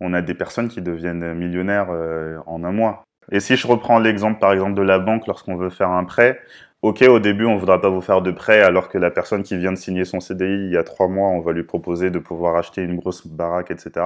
on 0.00 0.12
a 0.12 0.22
des 0.22 0.34
personnes 0.34 0.68
qui 0.68 0.82
deviennent 0.82 1.34
millionnaires 1.34 1.90
euh, 1.90 2.38
en 2.46 2.64
un 2.64 2.72
mois. 2.72 3.04
Et 3.30 3.38
si 3.38 3.56
je 3.56 3.66
reprends 3.66 4.00
l'exemple 4.00 4.40
par 4.40 4.52
exemple 4.52 4.74
de 4.74 4.82
la 4.82 4.98
banque 4.98 5.28
lorsqu'on 5.28 5.56
veut 5.56 5.70
faire 5.70 5.90
un 5.90 6.04
prêt, 6.04 6.40
ok 6.82 7.02
au 7.02 7.20
début 7.20 7.46
on 7.46 7.56
voudra 7.56 7.80
pas 7.80 7.88
vous 7.88 8.00
faire 8.00 8.22
de 8.22 8.32
prêt 8.32 8.60
alors 8.60 8.88
que 8.88 8.98
la 8.98 9.12
personne 9.12 9.44
qui 9.44 9.56
vient 9.56 9.72
de 9.72 9.78
signer 9.78 10.04
son 10.04 10.18
CDI 10.20 10.66
il 10.66 10.72
y 10.72 10.76
a 10.76 10.82
trois 10.82 11.08
mois 11.08 11.28
on 11.28 11.40
va 11.40 11.52
lui 11.52 11.62
proposer 11.62 12.10
de 12.10 12.18
pouvoir 12.18 12.56
acheter 12.56 12.82
une 12.82 12.96
grosse 12.96 13.26
baraque 13.26 13.70
etc. 13.70 14.04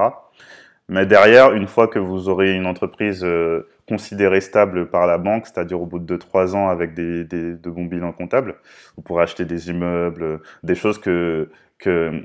Mais 0.89 1.05
derrière, 1.05 1.53
une 1.53 1.67
fois 1.67 1.87
que 1.87 1.99
vous 1.99 2.29
aurez 2.29 2.53
une 2.53 2.65
entreprise 2.65 3.23
euh, 3.23 3.67
considérée 3.87 4.41
stable 4.41 4.89
par 4.89 5.07
la 5.07 5.17
banque, 5.17 5.45
c'est-à-dire 5.47 5.81
au 5.81 5.85
bout 5.85 5.99
de 5.99 6.17
2-3 6.17 6.55
ans 6.55 6.69
avec 6.69 6.93
des, 6.93 7.23
des, 7.23 7.53
de 7.53 7.69
bons 7.69 7.85
bilans 7.85 8.11
comptables, 8.11 8.55
vous 8.95 9.03
pourrez 9.03 9.23
acheter 9.23 9.45
des 9.45 9.69
immeubles, 9.69 10.41
des 10.63 10.75
choses 10.75 10.99
que, 10.99 11.49
que 11.77 12.23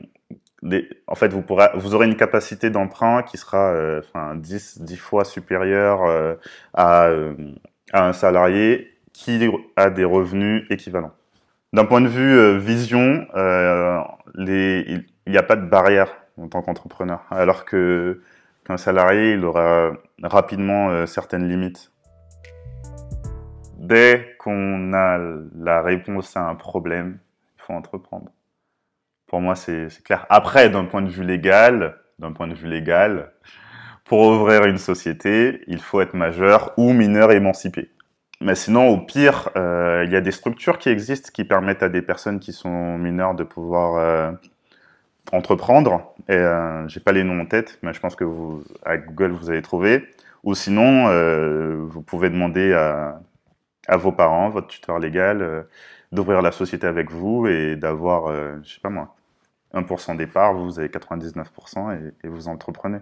en 1.07 1.15
fait, 1.15 1.29
vous, 1.29 1.43
pourrez, 1.43 1.69
vous 1.75 1.95
aurez 1.95 2.07
une 2.07 2.17
capacité 2.17 2.71
d'emprunt 2.71 3.23
qui 3.23 3.37
sera 3.37 3.69
euh, 3.73 4.01
enfin, 4.01 4.35
10, 4.35 4.81
10 4.81 4.97
fois 4.97 5.25
supérieure 5.25 6.05
euh, 6.07 6.35
à, 6.73 7.11
à 7.93 8.09
un 8.09 8.13
salarié 8.15 8.91
qui 9.13 9.49
a 9.77 9.91
des 9.91 10.05
revenus 10.05 10.65
équivalents. 10.71 11.13
D'un 11.75 11.85
point 11.85 12.01
de 12.01 12.09
vue 12.09 12.39
euh, 12.39 12.57
vision, 12.57 13.27
euh, 13.35 14.01
il 14.39 15.05
n'y 15.27 15.37
a 15.37 15.43
pas 15.43 15.57
de 15.57 15.67
barrière 15.67 16.15
en 16.37 16.49
tant 16.49 16.63
qu'entrepreneur, 16.63 17.25
alors 17.31 17.65
que 17.65 18.21
qu'un 18.65 18.77
salarié, 18.77 19.35
il 19.35 19.45
aura 19.45 19.93
rapidement 20.23 20.91
euh, 20.91 21.07
certaines 21.07 21.49
limites. 21.49 21.93
Dès 23.77 24.37
qu'on 24.39 24.93
a 24.95 25.19
la 25.55 25.83
réponse 25.83 26.37
à 26.37 26.49
un 26.49 26.55
problème, 26.55 27.19
il 27.57 27.63
faut 27.63 27.75
entreprendre. 27.75 28.31
Pour 29.27 29.41
moi, 29.41 29.55
c'est 29.55 29.89
clair. 30.05 30.27
Après, 30.31 30.71
d'un 30.71 30.85
point 30.85 31.03
de 31.03 31.11
vue 31.11 31.25
légal, 31.25 31.99
d'un 32.19 32.33
point 32.33 32.47
de 32.47 32.55
vue 32.55 32.69
légal, 32.69 33.33
pour 34.05 34.21
ouvrir 34.21 34.65
une 34.65 34.79
société, 34.79 35.63
il 35.67 35.81
faut 35.81 36.01
être 36.01 36.15
majeur 36.15 36.73
ou 36.77 36.93
mineur 36.93 37.33
émancipé. 37.33 37.91
Mais 38.41 38.55
sinon, 38.55 38.89
au 38.89 38.99
pire, 38.99 39.49
euh, 39.57 40.05
il 40.07 40.13
y 40.13 40.17
a 40.17 40.21
des 40.21 40.31
structures 40.31 40.79
qui 40.79 40.89
existent 40.89 41.31
qui 41.33 41.45
permettent 41.45 41.83
à 41.83 41.89
des 41.89 42.03
personnes 42.03 42.41
qui 42.41 42.53
sont 42.53 42.99
mineures 42.99 43.35
de 43.35 43.45
pouvoir 43.45 43.97
euh, 43.97 44.33
entreprendre. 45.33 46.15
Et 46.29 46.35
euh, 46.35 46.87
j'ai 46.89 47.01
pas 47.01 47.13
les 47.13 47.25
noms 47.25 47.41
en 47.41 47.47
tête, 47.47 47.79
mais 47.83 47.93
je 47.93 48.01
pense 48.01 48.17
que 48.17 48.25
vous, 48.25 48.65
avec 48.85 49.07
Google, 49.07 49.33
vous 49.33 49.51
allez 49.51 49.63
trouver. 49.63 50.09
Ou 50.45 50.55
sinon, 50.55 51.09
euh, 51.09 51.85
vous 51.89 52.03
pouvez 52.03 52.29
demander 52.31 52.73
à, 52.75 53.21
à, 53.89 53.97
vos 53.97 54.13
parents, 54.13 54.51
votre 54.51 54.69
tuteur 54.69 54.99
légal, 54.99 55.43
euh, 55.43 55.63
d'ouvrir 56.13 56.43
la 56.43 56.53
société 56.53 56.87
avec 56.87 57.11
vous 57.11 57.47
et 57.47 57.77
d'avoir, 57.77 58.27
euh, 58.27 58.57
je 58.63 58.75
sais 58.75 58.81
pas 58.81 58.91
moi, 58.91 59.17
1% 59.75 60.17
départ, 60.17 60.55
vous 60.55 60.79
avez 60.79 60.89
99% 60.89 61.97
et, 61.97 62.27
et 62.27 62.29
vous 62.29 62.49
entreprenez. 62.49 62.99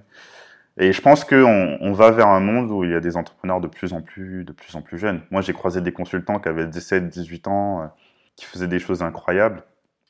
Et 0.78 0.92
je 0.92 1.02
pense 1.02 1.24
qu'on 1.24 1.78
on 1.80 1.92
va 1.92 2.10
vers 2.12 2.28
un 2.28 2.40
monde 2.40 2.70
où 2.70 2.84
il 2.84 2.90
y 2.90 2.94
a 2.94 3.00
des 3.00 3.16
entrepreneurs 3.16 3.60
de 3.60 3.68
plus 3.68 3.92
en 3.92 4.00
plus, 4.00 4.44
de 4.44 4.52
plus 4.52 4.74
en 4.74 4.80
plus 4.80 4.98
jeunes. 4.98 5.20
Moi, 5.30 5.42
j'ai 5.42 5.52
croisé 5.52 5.80
des 5.82 5.92
consultants 5.92 6.38
qui 6.38 6.48
avaient 6.48 6.66
17, 6.66 7.08
18 7.08 7.48
ans, 7.48 7.92
qui 8.36 8.46
faisaient 8.46 8.68
des 8.68 8.78
choses 8.78 9.02
incroyables. 9.02 9.62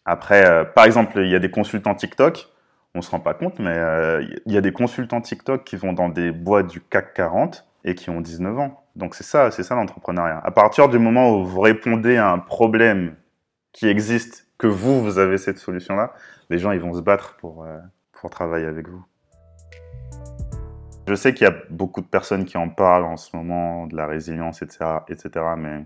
Après, 0.04 0.44
euh, 0.46 0.64
par 0.64 0.84
exemple, 0.84 1.20
il 1.20 1.30
y 1.30 1.34
a 1.34 1.38
des 1.38 1.50
consultants 1.50 1.94
TikTok, 1.94 2.48
on 2.94 3.02
se 3.02 3.10
rend 3.10 3.20
pas 3.20 3.34
compte, 3.34 3.58
mais 3.58 3.76
euh, 3.76 4.24
il 4.46 4.52
y 4.52 4.56
a 4.56 4.60
des 4.60 4.72
consultants 4.72 5.20
TikTok 5.20 5.64
qui 5.64 5.76
vont 5.76 5.92
dans 5.92 6.08
des 6.08 6.30
boîtes 6.30 6.66
du 6.66 6.80
CAC 6.80 7.14
40 7.14 7.66
et 7.84 7.94
qui 7.94 8.10
ont 8.10 8.20
19 8.20 8.58
ans. 8.58 8.84
Donc 8.96 9.14
c'est 9.14 9.24
ça, 9.24 9.50
c'est 9.50 9.62
ça 9.62 9.74
l'entrepreneuriat. 9.74 10.40
À 10.44 10.50
partir 10.50 10.88
du 10.88 10.98
moment 10.98 11.30
où 11.36 11.44
vous 11.44 11.60
répondez 11.60 12.16
à 12.16 12.30
un 12.30 12.38
problème 12.38 13.14
qui 13.72 13.88
existe, 13.88 14.46
que 14.58 14.66
vous, 14.66 15.02
vous 15.02 15.18
avez 15.18 15.38
cette 15.38 15.58
solution-là, 15.58 16.12
les 16.50 16.58
gens, 16.58 16.72
ils 16.72 16.80
vont 16.80 16.92
se 16.92 17.00
battre 17.00 17.36
pour, 17.36 17.66
pour 18.12 18.30
travailler 18.30 18.66
avec 18.66 18.88
vous. 18.88 19.04
Je 21.08 21.14
sais 21.14 21.34
qu'il 21.34 21.44
y 21.46 21.50
a 21.50 21.54
beaucoup 21.70 22.00
de 22.00 22.06
personnes 22.06 22.44
qui 22.44 22.56
en 22.56 22.68
parlent 22.68 23.04
en 23.04 23.16
ce 23.16 23.34
moment, 23.36 23.86
de 23.86 23.96
la 23.96 24.06
résilience, 24.06 24.62
etc., 24.62 24.98
etc. 25.08 25.44
mais 25.56 25.84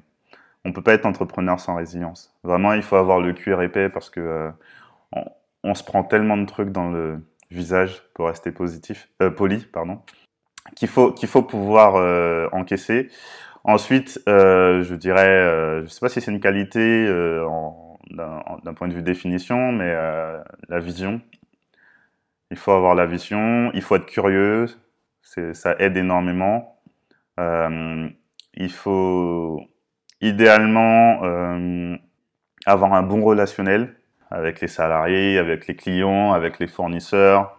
on 0.66 0.73
peut 0.73 0.82
pas 0.82 0.94
être 0.94 1.06
entrepreneur 1.06 1.61
sans 1.61 1.76
résilience. 1.76 2.35
Vraiment, 2.42 2.73
il 2.73 2.82
faut 2.82 2.96
avoir 2.96 3.20
le 3.20 3.32
cuir 3.32 3.62
épais 3.62 3.88
parce 3.88 4.11
que 4.11 4.20
euh, 4.20 4.50
on, 5.62 5.75
se 5.75 5.85
prend 5.85 6.02
tellement 6.02 6.37
de 6.37 6.44
trucs 6.44 6.70
dans 6.70 6.90
le 6.90 7.20
visage 7.52 8.02
pour 8.14 8.26
rester 8.26 8.50
positif, 8.50 9.08
euh, 9.23 9.30
poli, 9.30 9.64
pardon, 9.73 10.02
qu'il 10.75 10.88
faut 10.88 11.12
qu'il 11.12 11.28
faut 11.28 11.42
pouvoir 11.42 11.94
euh, 11.94 12.49
encaisser. 12.50 13.11
Ensuite, 13.62 14.20
je 14.26 14.94
dirais, 14.94 15.82
je 15.82 15.87
sais 15.88 16.00
pas 16.00 16.08
si 16.08 16.20
c'est 16.20 16.30
une 16.30 16.40
qualité 16.40 17.06
d'un 18.11 18.75
point 18.75 18.87
de 18.87 18.94
vue 18.94 19.02
définition, 19.02 19.73
mais 19.73 19.92
la 20.68 20.78
vision. 20.78 21.20
Il 22.52 22.56
faut 22.56 22.70
avoir 22.70 22.94
la 22.94 23.06
vision, 23.06 23.73
il 23.75 23.82
faut 23.82 23.96
être 23.96 24.06
curieux, 24.06 24.66
ça 25.23 25.75
aide 25.80 25.96
énormément. 25.96 26.80
Il 27.38 28.70
faut 28.70 29.68
idéalement 30.20 31.20
euh, 31.25 31.96
avoir 32.64 32.94
un 32.94 33.02
bon 33.02 33.23
relationnel 33.23 33.94
avec 34.30 34.61
les 34.61 34.68
salariés, 34.68 35.38
avec 35.38 35.66
les 35.66 35.76
clients, 35.76 36.32
avec 36.32 36.58
les 36.58 36.66
fournisseurs, 36.66 37.58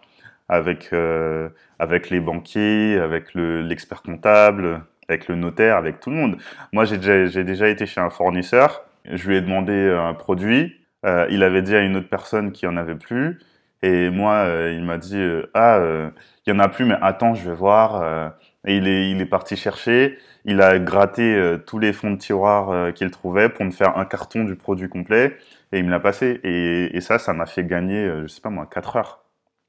avec 0.50 0.90
euh, 0.94 1.50
avec 1.80 2.10
les 2.10 2.20
banquiers, 2.20 3.00
avec 3.00 3.34
l'expert 3.34 4.02
comptable, 4.02 4.82
avec 5.10 5.28
le 5.28 5.36
notaire, 5.36 5.78
avec 5.78 6.00
tout 6.00 6.10
le 6.10 6.16
monde. 6.16 6.38
Moi, 6.74 6.86
j'ai 6.86 6.98
déjà, 6.98 7.44
déjà 7.44 7.70
été 7.70 7.86
chez 7.86 8.02
un 8.02 8.10
fournisseur. 8.10 8.84
Je 9.06 9.28
lui 9.28 9.38
ai 9.38 9.42
demandé 9.42 9.90
un 9.90 10.14
produit. 10.14 10.76
Euh, 11.06 11.28
il 11.30 11.44
avait 11.44 11.62
dit 11.62 11.76
à 11.76 11.82
une 11.82 11.96
autre 11.96 12.10
personne 12.10 12.52
qui 12.52 12.68
en 12.68 12.76
avait 12.76 12.96
plus. 12.96 13.40
Et 13.84 14.10
moi, 14.10 14.34
euh, 14.34 14.74
il 14.76 14.84
m'a 14.84 14.98
dit 14.98 15.18
euh, 15.18 15.50
ah, 15.54 15.78
euh, 15.78 16.10
il 16.46 16.54
y 16.54 16.56
en 16.56 16.60
a 16.60 16.68
plus, 16.68 16.86
mais 16.86 16.98
attends, 17.02 17.36
je 17.36 17.50
vais 17.50 17.56
voir. 17.56 18.34
Et 18.68 18.78
il 18.78 19.22
est, 19.22 19.26
parti 19.26 19.56
chercher. 19.56 20.18
Il 20.46 20.62
a 20.62 20.78
gratté 20.80 21.58
tous 21.66 21.80
les 21.80 21.94
fonds 21.94 22.12
de 22.12 22.18
tiroir 22.18 22.94
qu'il 22.94 23.10
trouvait 23.12 23.50
pour 23.50 23.66
me 23.66 23.72
faire 23.72 23.98
un 23.98 24.06
carton 24.06 24.44
du 24.44 24.56
produit 24.56 24.90
complet. 24.90 25.38
Et 25.72 25.80
il 25.80 25.86
me 25.86 25.90
l'a 25.90 26.00
passé. 26.00 26.40
Et, 26.44 27.02
ça, 27.02 27.18
ça 27.20 27.34
m'a 27.34 27.46
fait 27.46 27.66
gagner, 27.66 28.10
je 28.24 28.28
sais 28.28 28.42
pas 28.42 28.50
moi, 28.50 28.68
4 28.72 28.96
heures, 28.98 29.24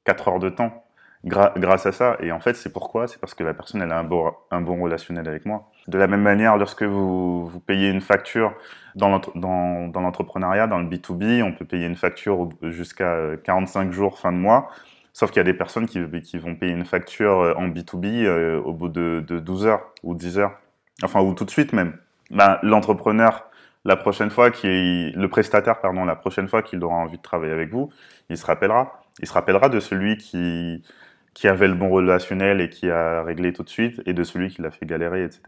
4 0.05 0.27
heures 0.27 0.39
de 0.39 0.49
temps 0.49 0.83
grâce 1.25 1.85
à 1.85 1.91
ça. 1.91 2.17
Et 2.21 2.31
en 2.31 2.39
fait, 2.39 2.55
c'est 2.55 2.71
pourquoi? 2.71 3.07
C'est 3.07 3.19
parce 3.19 3.33
que 3.33 3.43
la 3.43 3.53
personne, 3.53 3.81
elle 3.81 3.91
a 3.91 3.99
un 3.99 4.03
bon, 4.03 4.81
relationnel 4.81 5.27
avec 5.27 5.45
moi. 5.45 5.69
De 5.87 5.97
la 5.97 6.07
même 6.07 6.21
manière, 6.21 6.57
lorsque 6.57 6.83
vous, 6.83 7.51
payez 7.65 7.89
une 7.89 8.01
facture 8.01 8.53
dans 8.95 9.09
l'entrepreneuriat, 9.09 10.67
dans, 10.67 10.79
dans, 10.79 10.83
le 10.83 10.89
B2B, 10.89 11.43
on 11.43 11.51
peut 11.53 11.65
payer 11.65 11.85
une 11.85 11.95
facture 11.95 12.49
jusqu'à 12.63 13.37
45 13.43 13.91
jours 13.91 14.19
fin 14.19 14.31
de 14.31 14.37
mois. 14.37 14.69
Sauf 15.19 15.31
qu'il 15.31 15.41
y 15.41 15.41
a 15.41 15.43
des 15.43 15.53
personnes 15.53 15.85
qui, 15.85 15.99
qui, 16.21 16.37
vont 16.37 16.55
payer 16.55 16.71
une 16.71 16.85
facture 16.85 17.41
euh, 17.41 17.53
en 17.57 17.67
B2B 17.67 18.23
euh, 18.23 18.61
au 18.61 18.71
bout 18.71 18.87
de, 18.87 19.21
de 19.27 19.39
12 19.39 19.65
heures 19.65 19.93
ou 20.01 20.15
10 20.15 20.39
heures. 20.39 20.57
Enfin, 21.03 21.19
ou 21.19 21.33
tout 21.33 21.43
de 21.43 21.49
suite 21.49 21.73
même. 21.73 21.97
Ben, 22.31 22.57
L'entrepreneur, 22.63 23.43
la 23.83 23.97
prochaine 23.97 24.29
fois, 24.29 24.49
qui 24.49 25.11
le 25.11 25.27
prestataire, 25.27 25.81
pardon, 25.81 26.05
la 26.05 26.15
prochaine 26.15 26.47
fois 26.47 26.63
qu'il 26.63 26.81
aura 26.85 26.95
envie 26.95 27.17
de 27.17 27.21
travailler 27.21 27.51
avec 27.51 27.69
vous, 27.69 27.89
il 28.29 28.37
se 28.37 28.45
rappellera. 28.45 29.01
Il 29.19 29.27
se 29.27 29.33
rappellera 29.33 29.67
de 29.67 29.81
celui 29.81 30.15
qui, 30.15 30.81
qui 31.33 31.49
avait 31.49 31.67
le 31.67 31.75
bon 31.75 31.89
relationnel 31.89 32.61
et 32.61 32.69
qui 32.69 32.89
a 32.89 33.21
réglé 33.21 33.51
tout 33.51 33.63
de 33.63 33.69
suite, 33.69 34.01
et 34.05 34.13
de 34.13 34.23
celui 34.23 34.47
qui 34.47 34.61
l'a 34.61 34.71
fait 34.71 34.85
galérer, 34.85 35.25
etc. 35.25 35.41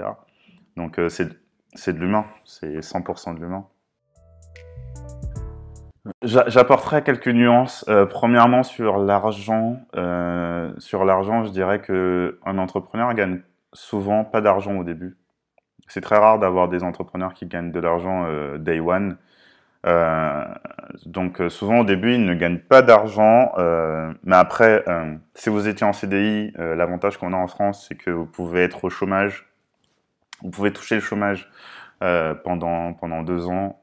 Donc 0.76 1.00
euh, 1.00 1.08
c'est 1.08 1.94
de 1.94 1.98
l'humain, 1.98 2.26
c'est 2.44 2.80
100% 2.80 3.36
de 3.36 3.40
l'humain. 3.40 3.66
J'apporterai 6.24 7.02
quelques 7.02 7.28
nuances. 7.28 7.84
Euh, 7.90 8.06
premièrement, 8.06 8.62
sur 8.62 9.00
l'argent, 9.00 9.80
euh, 9.96 10.72
sur 10.78 11.04
l'argent, 11.04 11.44
je 11.44 11.50
dirais 11.50 11.80
que 11.80 12.40
un 12.46 12.60
entrepreneur 12.60 13.12
gagne 13.16 13.42
souvent 13.74 14.24
pas 14.24 14.40
d'argent 14.40 14.76
au 14.78 14.84
début. 14.84 15.18
C'est 15.88 16.02
très 16.02 16.18
rare 16.18 16.38
d'avoir 16.38 16.70
des 16.70 16.84
entrepreneurs 16.84 17.34
qui 17.34 17.48
gagnent 17.48 17.72
de 17.72 17.80
l'argent 17.80 18.26
euh, 18.28 18.58
day 18.58 18.80
one. 18.80 19.18
Donc 21.08 21.42
souvent 21.50 21.80
au 21.80 21.84
début, 21.84 22.14
ils 22.14 22.24
ne 22.24 22.36
gagnent 22.36 22.60
pas 22.60 22.84
d'argent, 22.84 23.52
mais 24.24 24.36
après, 24.36 24.86
si 25.34 25.50
vous 25.50 25.68
étiez 25.68 25.88
en 25.88 25.92
CDI, 25.92 26.54
l'avantage 26.56 27.18
qu'on 27.18 27.34
a 27.34 27.36
en 27.36 27.48
France, 27.48 27.88
c'est 27.88 27.96
que 27.96 28.12
vous 28.12 28.28
pouvez 28.28 28.62
être 28.62 28.84
au 28.84 28.92
chômage, 28.92 29.52
vous 30.44 30.52
pouvez 30.52 30.72
toucher 30.72 30.96
le 30.96 31.02
chômage 31.02 31.50
pendant 32.44 32.94
pendant 32.94 33.24
deux 33.24 33.48
ans 33.48 33.80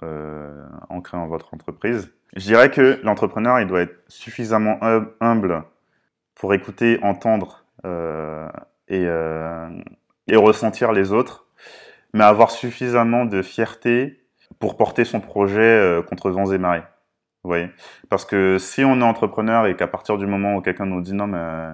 en 0.88 1.00
créant 1.00 1.26
votre 1.26 1.52
entreprise. 1.52 2.12
Je 2.36 2.44
dirais 2.44 2.70
que 2.70 3.00
l'entrepreneur, 3.02 3.60
il 3.60 3.66
doit 3.66 3.80
être 3.80 4.02
suffisamment 4.08 4.78
hum, 4.82 5.10
humble 5.20 5.64
pour 6.34 6.54
écouter, 6.54 6.98
entendre 7.02 7.64
et, 8.88 9.02
et 10.28 10.36
ressentir 10.36 10.92
les 10.92 11.12
autres, 11.12 11.46
mais 12.12 12.24
avoir 12.24 12.50
suffisamment 12.50 13.24
de 13.24 13.42
fierté 13.42 14.18
pour 14.58 14.76
porter 14.76 15.04
son 15.04 15.20
projet 15.20 15.60
euh, 15.60 16.02
contre 16.02 16.30
vents 16.30 16.50
et 16.52 16.58
marées. 16.58 16.82
Vous 17.44 17.50
voyez? 17.50 17.70
Parce 18.08 18.24
que 18.24 18.58
si 18.58 18.84
on 18.84 19.00
est 19.00 19.04
entrepreneur 19.04 19.66
et 19.66 19.76
qu'à 19.76 19.86
partir 19.86 20.18
du 20.18 20.26
moment 20.26 20.56
où 20.56 20.60
quelqu'un 20.60 20.86
nous 20.86 21.00
dit 21.00 21.14
non, 21.14 21.26
mais 21.26 21.38
euh, 21.38 21.72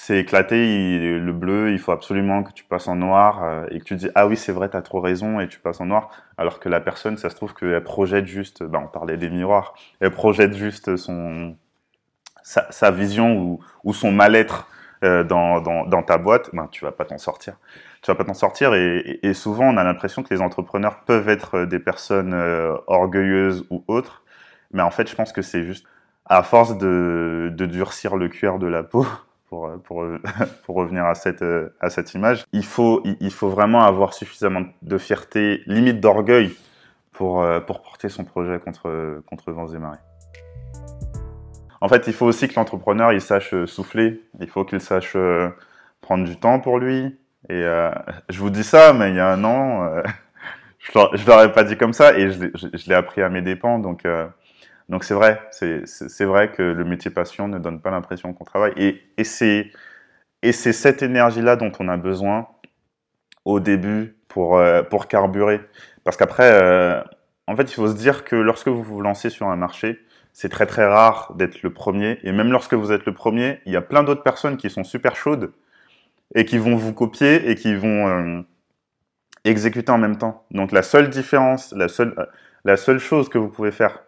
c'est 0.00 0.18
éclaté, 0.18 0.94
il, 0.94 1.18
le 1.18 1.32
bleu, 1.32 1.72
il 1.72 1.80
faut 1.80 1.90
absolument 1.90 2.44
que 2.44 2.52
tu 2.52 2.62
passes 2.62 2.86
en 2.86 2.94
noir, 2.94 3.42
euh, 3.42 3.66
et 3.72 3.80
que 3.80 3.84
tu 3.84 3.96
dis 3.96 4.08
ah 4.14 4.28
oui, 4.28 4.36
c'est 4.36 4.52
vrai, 4.52 4.68
t'as 4.68 4.80
trop 4.80 5.00
raison, 5.00 5.40
et 5.40 5.48
tu 5.48 5.58
passes 5.58 5.80
en 5.80 5.86
noir, 5.86 6.10
alors 6.36 6.60
que 6.60 6.68
la 6.68 6.80
personne, 6.80 7.16
ça 7.16 7.30
se 7.30 7.34
trouve 7.34 7.52
qu'elle 7.52 7.82
projette 7.82 8.26
juste, 8.26 8.62
ben, 8.62 8.82
on 8.84 8.86
parlait 8.86 9.16
des 9.16 9.28
miroirs, 9.28 9.74
elle 9.98 10.12
projette 10.12 10.54
juste 10.54 10.94
son, 10.94 11.56
sa, 12.44 12.70
sa 12.70 12.92
vision 12.92 13.36
ou, 13.38 13.60
ou 13.82 13.92
son 13.92 14.12
mal-être 14.12 14.68
euh, 15.02 15.24
dans, 15.24 15.60
dans, 15.60 15.84
dans, 15.84 16.04
ta 16.04 16.16
boîte, 16.16 16.50
ben, 16.52 16.68
tu 16.70 16.84
vas 16.84 16.92
pas 16.92 17.04
t'en 17.04 17.18
sortir 17.18 17.56
tu 18.00 18.12
vas 18.12 18.14
pas 18.14 18.24
t'en 18.24 18.34
sortir. 18.34 18.74
Et, 18.74 19.18
et, 19.24 19.34
souvent, 19.34 19.64
on 19.64 19.76
a 19.76 19.82
l'impression 19.82 20.22
que 20.22 20.32
les 20.32 20.40
entrepreneurs 20.40 21.00
peuvent 21.04 21.28
être 21.28 21.64
des 21.64 21.80
personnes 21.80 22.32
euh, 22.32 22.76
orgueilleuses 22.86 23.66
ou 23.70 23.82
autres. 23.88 24.22
Mais 24.72 24.82
en 24.82 24.90
fait, 24.92 25.08
je 25.10 25.16
pense 25.16 25.32
que 25.32 25.42
c'est 25.42 25.64
juste 25.64 25.84
à 26.26 26.44
force 26.44 26.78
de, 26.78 27.52
de, 27.52 27.66
durcir 27.66 28.16
le 28.16 28.28
cuir 28.28 28.60
de 28.60 28.68
la 28.68 28.84
peau, 28.84 29.04
pour, 29.48 29.70
pour, 29.84 30.04
pour 30.64 30.76
revenir 30.76 31.04
à 31.04 31.14
cette, 31.14 31.44
à 31.80 31.90
cette 31.90 32.14
image, 32.14 32.44
il 32.52 32.64
faut, 32.64 33.02
il 33.04 33.30
faut 33.32 33.48
vraiment 33.48 33.82
avoir 33.82 34.14
suffisamment 34.14 34.64
de 34.82 34.98
fierté, 34.98 35.62
limite 35.66 36.00
d'orgueil, 36.00 36.54
pour, 37.12 37.44
pour 37.66 37.82
porter 37.82 38.08
son 38.08 38.24
projet 38.24 38.60
contre, 38.60 39.22
contre 39.26 39.50
vents 39.50 39.66
et 39.66 39.78
marées. 39.78 39.98
En 41.80 41.88
fait, 41.88 42.06
il 42.06 42.12
faut 42.12 42.26
aussi 42.26 42.46
que 42.48 42.54
l'entrepreneur 42.54 43.12
il 43.12 43.20
sache 43.20 43.54
souffler, 43.64 44.22
il 44.40 44.48
faut 44.48 44.64
qu'il 44.64 44.80
sache 44.80 45.16
prendre 46.00 46.24
du 46.24 46.36
temps 46.36 46.60
pour 46.60 46.78
lui, 46.78 47.18
Et 47.48 47.52
euh, 47.52 47.90
je 48.28 48.38
vous 48.40 48.50
dis 48.50 48.64
ça, 48.64 48.92
mais 48.92 49.10
il 49.10 49.16
y 49.16 49.20
a 49.20 49.28
un 49.28 49.44
an, 49.44 49.84
euh, 49.84 50.02
je 50.78 50.98
ne 50.98 51.26
l'aurais 51.26 51.52
pas 51.52 51.64
dit 51.64 51.76
comme 51.76 51.92
ça 51.92 52.18
et 52.18 52.30
je, 52.30 52.46
je, 52.54 52.88
l'ai 52.88 52.94
appris 52.94 53.22
à 53.22 53.28
mes 53.28 53.42
dépens. 53.42 53.78
Donc, 53.78 54.04
euh, 54.04 54.26
donc 54.88 55.04
c'est 55.04 55.14
vrai, 55.14 55.40
c'est 55.50 56.24
vrai 56.24 56.50
que 56.50 56.62
le 56.62 56.84
métier 56.84 57.10
passion 57.10 57.46
ne 57.46 57.58
donne 57.58 57.80
pas 57.80 57.90
l'impression 57.90 58.32
qu'on 58.32 58.44
travaille. 58.44 58.72
Et, 58.76 59.02
et 59.18 59.24
c'est 59.24 59.72
cette 60.72 61.02
énergie-là 61.02 61.56
dont 61.56 61.72
on 61.78 61.88
a 61.88 61.96
besoin 61.96 62.48
au 63.44 63.60
début 63.60 64.16
pour, 64.28 64.58
euh, 64.58 64.82
pour 64.82 65.08
carburer. 65.08 65.60
Parce 66.04 66.16
qu'après, 66.16 66.50
euh, 66.52 67.02
en 67.46 67.56
fait, 67.56 67.64
il 67.64 67.74
faut 67.74 67.88
se 67.88 67.96
dire 67.96 68.24
que 68.24 68.36
lorsque 68.36 68.68
vous 68.68 68.82
vous 68.82 69.00
lancez 69.00 69.30
sur 69.30 69.48
un 69.48 69.56
marché, 69.56 70.00
c'est 70.32 70.48
très 70.48 70.66
très 70.66 70.86
rare 70.86 71.34
d'être 71.34 71.62
le 71.62 71.72
premier. 71.72 72.18
Et 72.22 72.32
même 72.32 72.50
lorsque 72.50 72.74
vous 72.74 72.92
êtes 72.92 73.04
le 73.04 73.12
premier, 73.12 73.60
il 73.66 73.72
y 73.72 73.76
a 73.76 73.82
plein 73.82 74.04
d'autres 74.04 74.22
personnes 74.22 74.56
qui 74.56 74.70
sont 74.70 74.84
super 74.84 75.16
chaudes 75.16 75.52
et 76.34 76.44
qui 76.44 76.58
vont 76.58 76.76
vous 76.76 76.92
copier 76.94 77.50
et 77.50 77.54
qui 77.54 77.74
vont 77.74 78.08
euh, 78.08 78.42
exécuter 79.44 79.90
en 79.92 79.98
même 79.98 80.16
temps. 80.16 80.44
Donc 80.50 80.72
la 80.72 80.82
seule 80.82 81.10
différence, 81.10 81.72
la 81.72 81.88
seule, 81.88 82.14
la 82.64 82.76
seule 82.76 82.98
chose 82.98 83.28
que 83.28 83.38
vous 83.38 83.48
pouvez 83.48 83.72
faire, 83.72 83.98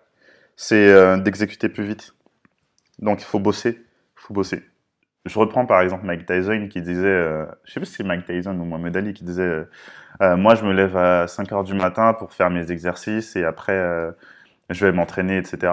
c'est 0.62 0.92
euh, 0.92 1.16
d'exécuter 1.16 1.70
plus 1.70 1.84
vite. 1.84 2.12
Donc 2.98 3.22
il 3.22 3.24
faut 3.24 3.38
bosser, 3.38 3.78
il 3.78 4.20
faut 4.20 4.34
bosser. 4.34 4.62
Je 5.24 5.38
reprends 5.38 5.64
par 5.64 5.80
exemple 5.80 6.04
Mike 6.04 6.26
Tyson 6.26 6.68
qui 6.70 6.82
disait, 6.82 7.06
euh, 7.06 7.46
je 7.64 7.72
sais 7.72 7.80
pas 7.80 7.86
si 7.86 7.94
c'est 7.94 8.04
Mike 8.04 8.26
Tyson 8.26 8.50
ou 8.60 8.64
Mohamed 8.66 8.94
Ali 8.94 9.14
qui 9.14 9.24
disait, 9.24 9.42
euh, 9.42 9.64
euh, 10.20 10.36
moi 10.36 10.56
je 10.56 10.64
me 10.66 10.74
lève 10.74 10.98
à 10.98 11.26
5 11.26 11.50
heures 11.52 11.64
du 11.64 11.72
matin 11.72 12.12
pour 12.12 12.34
faire 12.34 12.50
mes 12.50 12.70
exercices 12.70 13.36
et 13.36 13.44
après 13.44 13.74
je 14.68 14.84
vais 14.84 14.92
m'entraîner, 14.92 15.38
etc. 15.38 15.72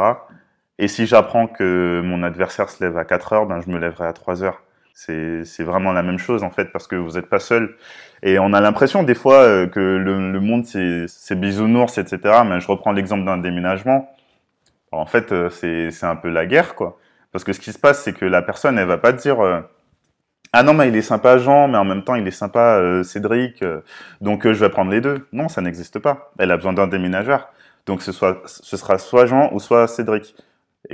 Et 0.79 0.87
si 0.87 1.05
j'apprends 1.05 1.47
que 1.47 2.01
mon 2.01 2.23
adversaire 2.23 2.69
se 2.69 2.81
lève 2.81 2.97
à 2.97 3.03
4 3.03 3.33
heures, 3.33 3.45
ben 3.45 3.59
je 3.59 3.69
me 3.69 3.79
lèverai 3.79 4.07
à 4.07 4.13
3 4.13 4.41
heures. 4.41 4.63
C'est 4.93 5.63
vraiment 5.63 5.91
la 5.91 6.01
même 6.01 6.17
chose 6.17 6.43
en 6.43 6.49
fait 6.49 6.71
parce 6.71 6.87
que 6.87 6.95
vous 6.95 7.11
n'êtes 7.11 7.27
pas 7.27 7.39
seul. 7.39 7.75
Et 8.23 8.39
on 8.39 8.53
a 8.53 8.61
l'impression 8.61 9.03
des 9.03 9.15
fois 9.15 9.67
que 9.67 9.79
le, 9.81 10.31
le 10.31 10.39
monde 10.39 10.65
c'est 10.65 11.35
bisounours, 11.35 11.97
etc. 11.97 12.43
Mais 12.45 12.61
je 12.61 12.67
reprends 12.67 12.93
l'exemple 12.93 13.25
d'un 13.25 13.37
déménagement. 13.37 14.09
En 14.97 15.05
fait, 15.05 15.31
euh, 15.31 15.49
c'est 15.49 16.05
un 16.05 16.15
peu 16.15 16.29
la 16.29 16.45
guerre 16.45 16.75
quoi. 16.75 16.99
Parce 17.31 17.43
que 17.43 17.53
ce 17.53 17.59
qui 17.59 17.71
se 17.71 17.79
passe, 17.79 18.03
c'est 18.03 18.13
que 18.13 18.25
la 18.25 18.41
personne, 18.41 18.77
elle 18.77 18.87
va 18.87 18.97
pas 18.97 19.13
te 19.13 19.21
dire 19.21 19.39
euh, 19.41 19.61
ah 20.53 20.63
non 20.63 20.73
mais 20.73 20.87
il 20.87 20.95
est 20.95 21.01
sympa 21.01 21.37
Jean, 21.37 21.67
mais 21.67 21.77
en 21.77 21.85
même 21.85 22.03
temps 22.03 22.15
il 22.15 22.27
est 22.27 22.31
sympa 22.31 22.77
euh, 22.77 23.03
Cédric, 23.03 23.63
donc 24.21 24.43
je 24.45 24.59
vais 24.59 24.69
prendre 24.69 24.91
les 24.91 25.01
deux. 25.01 25.27
Non, 25.31 25.49
ça 25.49 25.61
n'existe 25.61 25.99
pas. 25.99 26.31
Elle 26.39 26.51
a 26.51 26.57
besoin 26.57 26.73
d'un 26.73 26.87
déménageur. 26.87 27.49
Donc 27.85 28.01
ce, 28.01 28.11
soit, 28.11 28.41
ce 28.45 28.77
sera 28.77 28.97
soit 28.97 29.25
Jean 29.27 29.49
ou 29.53 29.59
soit 29.59 29.87
Cédric. 29.87 30.35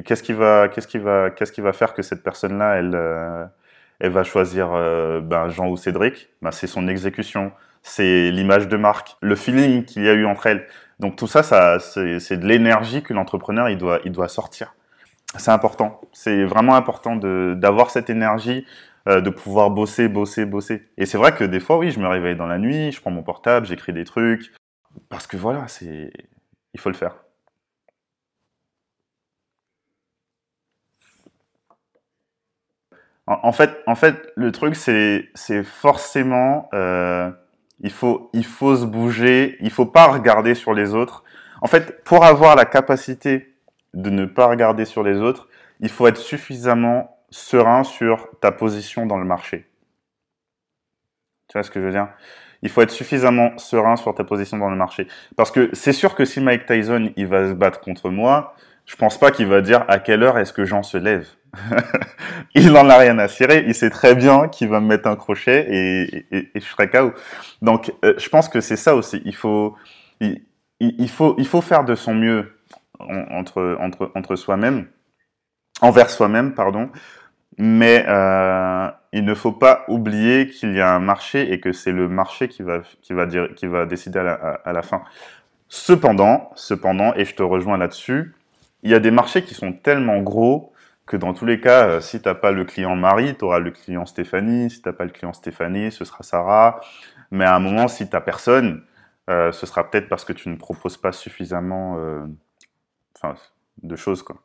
Qu'est-ce 0.06 0.24
qui 0.24 0.34
va, 0.34 0.68
qui 0.70 0.98
va, 0.98 1.30
qui 1.30 1.62
va 1.62 1.74
faire 1.74 1.94
que 1.94 2.02
cette 2.02 2.24
personne-là, 2.24 2.76
elle, 2.76 3.50
elle 4.00 4.12
va 4.12 4.24
choisir 4.24 4.70
ben, 5.22 5.50
Jean 5.50 5.68
ou 5.70 5.78
Cédric? 5.78 6.30
Ben, 6.42 6.52
C'est 6.52 6.68
son 6.68 6.88
exécution, 6.88 7.52
c'est 7.84 8.32
l'image 8.32 8.68
de 8.68 8.78
marque, 8.78 9.18
le 9.22 9.36
feeling 9.36 9.86
qu'il 9.86 10.04
y 10.04 10.10
a 10.10 10.14
eu 10.14 10.26
entre 10.26 10.48
elles. 10.48 10.68
Donc 11.04 11.18
tout 11.18 11.28
ça, 11.28 11.44
c'est 11.80 12.38
de 12.38 12.48
l'énergie 12.48 13.04
que 13.04 13.14
l'entrepreneur 13.14 13.68
il 13.68 13.78
doit, 13.78 14.28
sortir. 14.30 14.74
C'est 15.38 15.52
important. 15.52 16.00
C'est 16.14 16.46
vraiment 16.46 16.76
important 16.76 17.18
d'avoir 17.18 17.90
cette 17.90 18.10
énergie, 18.10 18.66
euh, 19.10 19.20
de 19.20 19.30
pouvoir 19.30 19.70
bosser, 19.70 20.08
bosser, 20.08 20.46
bosser. 20.46 20.88
Et 20.98 21.06
c'est 21.06 21.18
vrai 21.18 21.36
que 21.36 21.44
des 21.44 21.60
fois, 21.60 21.78
oui, 21.78 21.92
je 21.92 22.00
me 22.00 22.08
réveille 22.08 22.38
dans 22.38 22.48
la 22.48 22.58
nuit, 22.58 22.94
je 22.94 23.02
prends 23.02 23.12
mon 23.12 23.22
portable, 23.22 23.66
j'écris 23.66 23.92
des 23.92 24.06
trucs, 24.06 24.54
parce 25.10 25.28
que 25.28 25.36
voilà, 25.36 25.66
il 25.82 26.80
faut 26.80 26.90
le 26.90 26.96
faire. 26.96 27.18
En, 33.28 33.52
fait, 33.52 33.84
en 33.88 33.96
fait, 33.96 34.32
le 34.38 34.54
truc, 34.54 34.78
c'est, 34.78 35.30
c'est 35.34 35.64
forcément, 35.64 36.70
euh, 36.74 37.30
il 37.80 37.92
faut, 37.92 38.30
il 38.34 38.46
faut 38.46 38.76
se 38.76 38.86
bouger, 38.86 39.58
il 39.60 39.70
faut 39.70 39.86
pas 39.86 40.08
regarder 40.08 40.56
sur 40.56 40.74
les 40.74 40.94
autres. 40.94 41.24
En 41.62 41.68
fait, 41.68 42.04
pour 42.04 42.24
avoir 42.24 42.56
la 42.56 42.66
capacité 42.66 43.56
de 43.94 44.10
ne 44.10 44.26
pas 44.26 44.48
regarder 44.48 44.86
sur 44.86 45.04
les 45.04 45.18
autres, 45.18 45.48
il 45.80 45.90
faut 45.90 46.08
être 46.08 46.18
suffisamment 46.18 47.18
serein 47.30 47.84
sur 47.84 48.30
ta 48.40 48.52
position 48.52 49.06
dans 49.06 49.18
le 49.18 49.26
marché. 49.26 49.70
Tu 51.48 51.54
vois 51.54 51.64
ce 51.64 51.72
que 51.72 51.80
je 51.80 51.86
veux 51.86 51.92
dire? 51.92 52.10
Il 52.62 52.70
faut 52.70 52.82
être 52.82 52.92
suffisamment 52.92 53.58
serein 53.58 53.96
sur 53.96 54.16
ta 54.16 54.24
position 54.24 54.58
dans 54.58 54.70
le 54.70 54.76
marché. 54.76 55.08
Parce 55.36 55.52
que 55.52 55.70
c'est 55.74 55.92
sûr 55.92 56.16
que 56.16 56.26
si 56.26 56.40
Mike 56.40 56.66
Tyson 56.66 57.12
il 57.18 57.28
va 57.28 57.50
se 57.50 57.54
battre 57.54 57.82
contre 57.82 58.10
moi, 58.10 58.56
je 58.86 58.96
pense 58.96 59.18
pas 59.18 59.32
qu'il 59.32 59.48
va 59.48 59.62
dire 59.62 59.84
à 59.88 60.00
quelle 60.00 60.24
heure 60.24 60.38
est-ce 60.38 60.54
que 60.54 60.66
Jean 60.66 60.84
se 60.84 60.98
lève. 60.98 61.28
il 62.56 62.76
en 62.76 62.90
a 62.90 62.98
rien 62.98 63.18
à 63.20 63.28
cirer. 63.28 63.64
Il 63.68 63.76
sait 63.76 63.90
très 63.90 64.16
bien 64.16 64.48
qu'il 64.48 64.70
va 64.70 64.80
me 64.80 64.88
mettre 64.88 65.08
un 65.08 65.16
crochet 65.16 65.68
et, 65.70 66.26
je 66.56 66.60
serai 66.60 66.90
KO. 66.90 67.14
Donc, 67.62 67.94
euh, 68.04 68.14
je 68.18 68.30
pense 68.30 68.50
que 68.50 68.62
c'est 68.62 68.76
ça 68.76 68.96
aussi. 68.96 69.22
Il 69.26 69.36
faut, 69.36 69.76
il, 70.20 71.10
faut, 71.10 71.36
il 71.38 71.48
faut 71.48 71.62
faire 71.62 71.84
de 71.84 71.96
son 71.96 72.14
mieux 72.14 72.58
entre, 73.00 73.78
entre, 73.80 74.12
entre 74.16 74.36
soi-même, 74.36 74.88
envers 75.82 76.10
soi-même, 76.10 76.54
pardon. 76.54 76.90
Mais 77.60 78.04
euh, 78.08 78.90
il 79.12 79.26
ne 79.26 79.34
faut 79.36 79.52
pas 79.52 79.86
oublier 79.88 80.48
qu'il 80.48 80.74
y 80.74 80.82
a 80.82 80.92
un 80.92 81.00
marché 81.00 81.54
et 81.54 81.60
que 81.60 81.72
c'est 81.72 81.92
le 81.92 82.08
marché 82.10 82.48
qui 82.48 82.64
va, 82.64 82.82
qui 83.02 83.14
va, 83.14 83.28
dire, 83.28 83.54
qui 83.56 83.68
va 83.68 83.86
décider 83.86 84.20
à 84.20 84.24
la, 84.24 84.34
à 84.34 84.74
la 84.74 84.82
fin. 84.82 85.04
Cependant, 85.70 86.52
cependant, 86.56 87.14
et 87.16 87.26
je 87.26 87.36
te 87.36 87.44
rejoins 87.44 87.78
là-dessus, 87.78 88.34
il 88.82 88.92
y 88.92 88.96
a 88.96 89.00
des 89.00 89.12
marchés 89.12 89.44
qui 89.44 89.54
sont 89.54 89.72
tellement 89.72 90.20
gros 90.20 90.73
que 91.06 91.18
dans 91.18 91.34
tous 91.34 91.46
les 91.46 91.60
cas, 91.60 91.88
euh, 91.88 92.02
si 92.02 92.22
tu 92.22 92.28
n'as 92.28 92.36
pas 92.36 92.52
le 92.52 92.66
client 92.66 92.96
Marie, 92.96 93.36
tu 93.36 93.44
auras 93.44 93.60
le 93.60 93.72
client 93.72 94.06
Stéphanie. 94.06 94.70
Si 94.70 94.82
tu 94.82 94.88
n'as 94.88 94.94
pas 94.94 95.04
le 95.04 95.12
client 95.12 95.34
Stéphanie, 95.34 95.92
ce 95.92 96.06
sera 96.06 96.24
Sarah. 96.24 96.80
Mais 97.32 97.46
à 97.46 97.56
un 97.56 97.60
moment, 97.60 97.88
si 97.88 98.08
tu 98.08 98.16
n'as 98.16 98.22
personne, 98.22 98.84
euh, 99.30 99.52
ce 99.52 99.66
sera 99.66 99.90
peut-être 99.90 100.08
parce 100.08 100.26
que 100.26 100.34
tu 100.34 100.50
ne 100.50 100.56
proposes 100.56 100.98
pas 100.98 101.12
suffisamment 101.12 101.98
euh, 101.98 102.26
de 103.82 103.96
choses. 103.96 104.24
Quoi. 104.24 104.38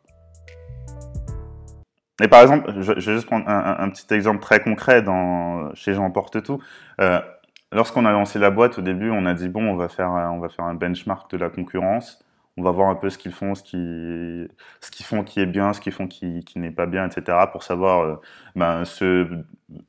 Et 2.21 2.27
par 2.29 2.42
exemple, 2.42 2.73
je, 2.81 2.92
vais 2.92 3.01
juste 3.01 3.27
prendre 3.27 3.49
un, 3.49 3.88
petit 3.90 4.12
exemple 4.12 4.40
très 4.40 4.61
concret 4.61 5.05
chez 5.75 5.94
Jean 5.94 6.11
Tout. 6.11 6.61
Lorsqu'on 7.71 8.07
a 8.07 8.12
lancé 8.12 8.38
la 8.38 8.51
boîte, 8.51 8.79
au 8.79 8.83
début, 8.83 9.11
on 9.11 9.27
a 9.27 9.35
dit 9.35 9.49
bon, 9.49 9.62
on 9.68 9.77
va 9.77 9.88
faire, 9.88 10.11
on 10.11 10.40
va 10.40 10.49
faire 10.49 10.64
un 10.64 10.75
benchmark 10.75 11.31
de 11.31 11.37
la 11.37 11.51
concurrence 11.51 12.25
on 12.59 12.62
va 12.62 12.73
voir 12.73 12.88
un 12.88 12.97
peu 12.97 13.09
ce 13.09 13.18
qu'ils 13.18 13.33
font, 13.33 13.55
ce 13.55 13.62
qui, 13.62 14.49
ce 14.81 14.90
qu'ils 14.90 15.07
font 15.07 15.23
qui 15.23 15.40
est 15.40 15.47
bien, 15.47 15.73
ce 15.73 15.81
qu'ils 15.81 15.92
font 15.92 16.09
qui, 16.09 16.44
qui 16.44 16.59
n'est 16.59 16.73
pas 16.73 16.87
bien, 16.87 17.07
etc. 17.09 17.38
pour 17.53 17.62
savoir 17.62 18.01
euh, 18.01 18.16
ben, 18.57 18.85
ce, 18.85 19.27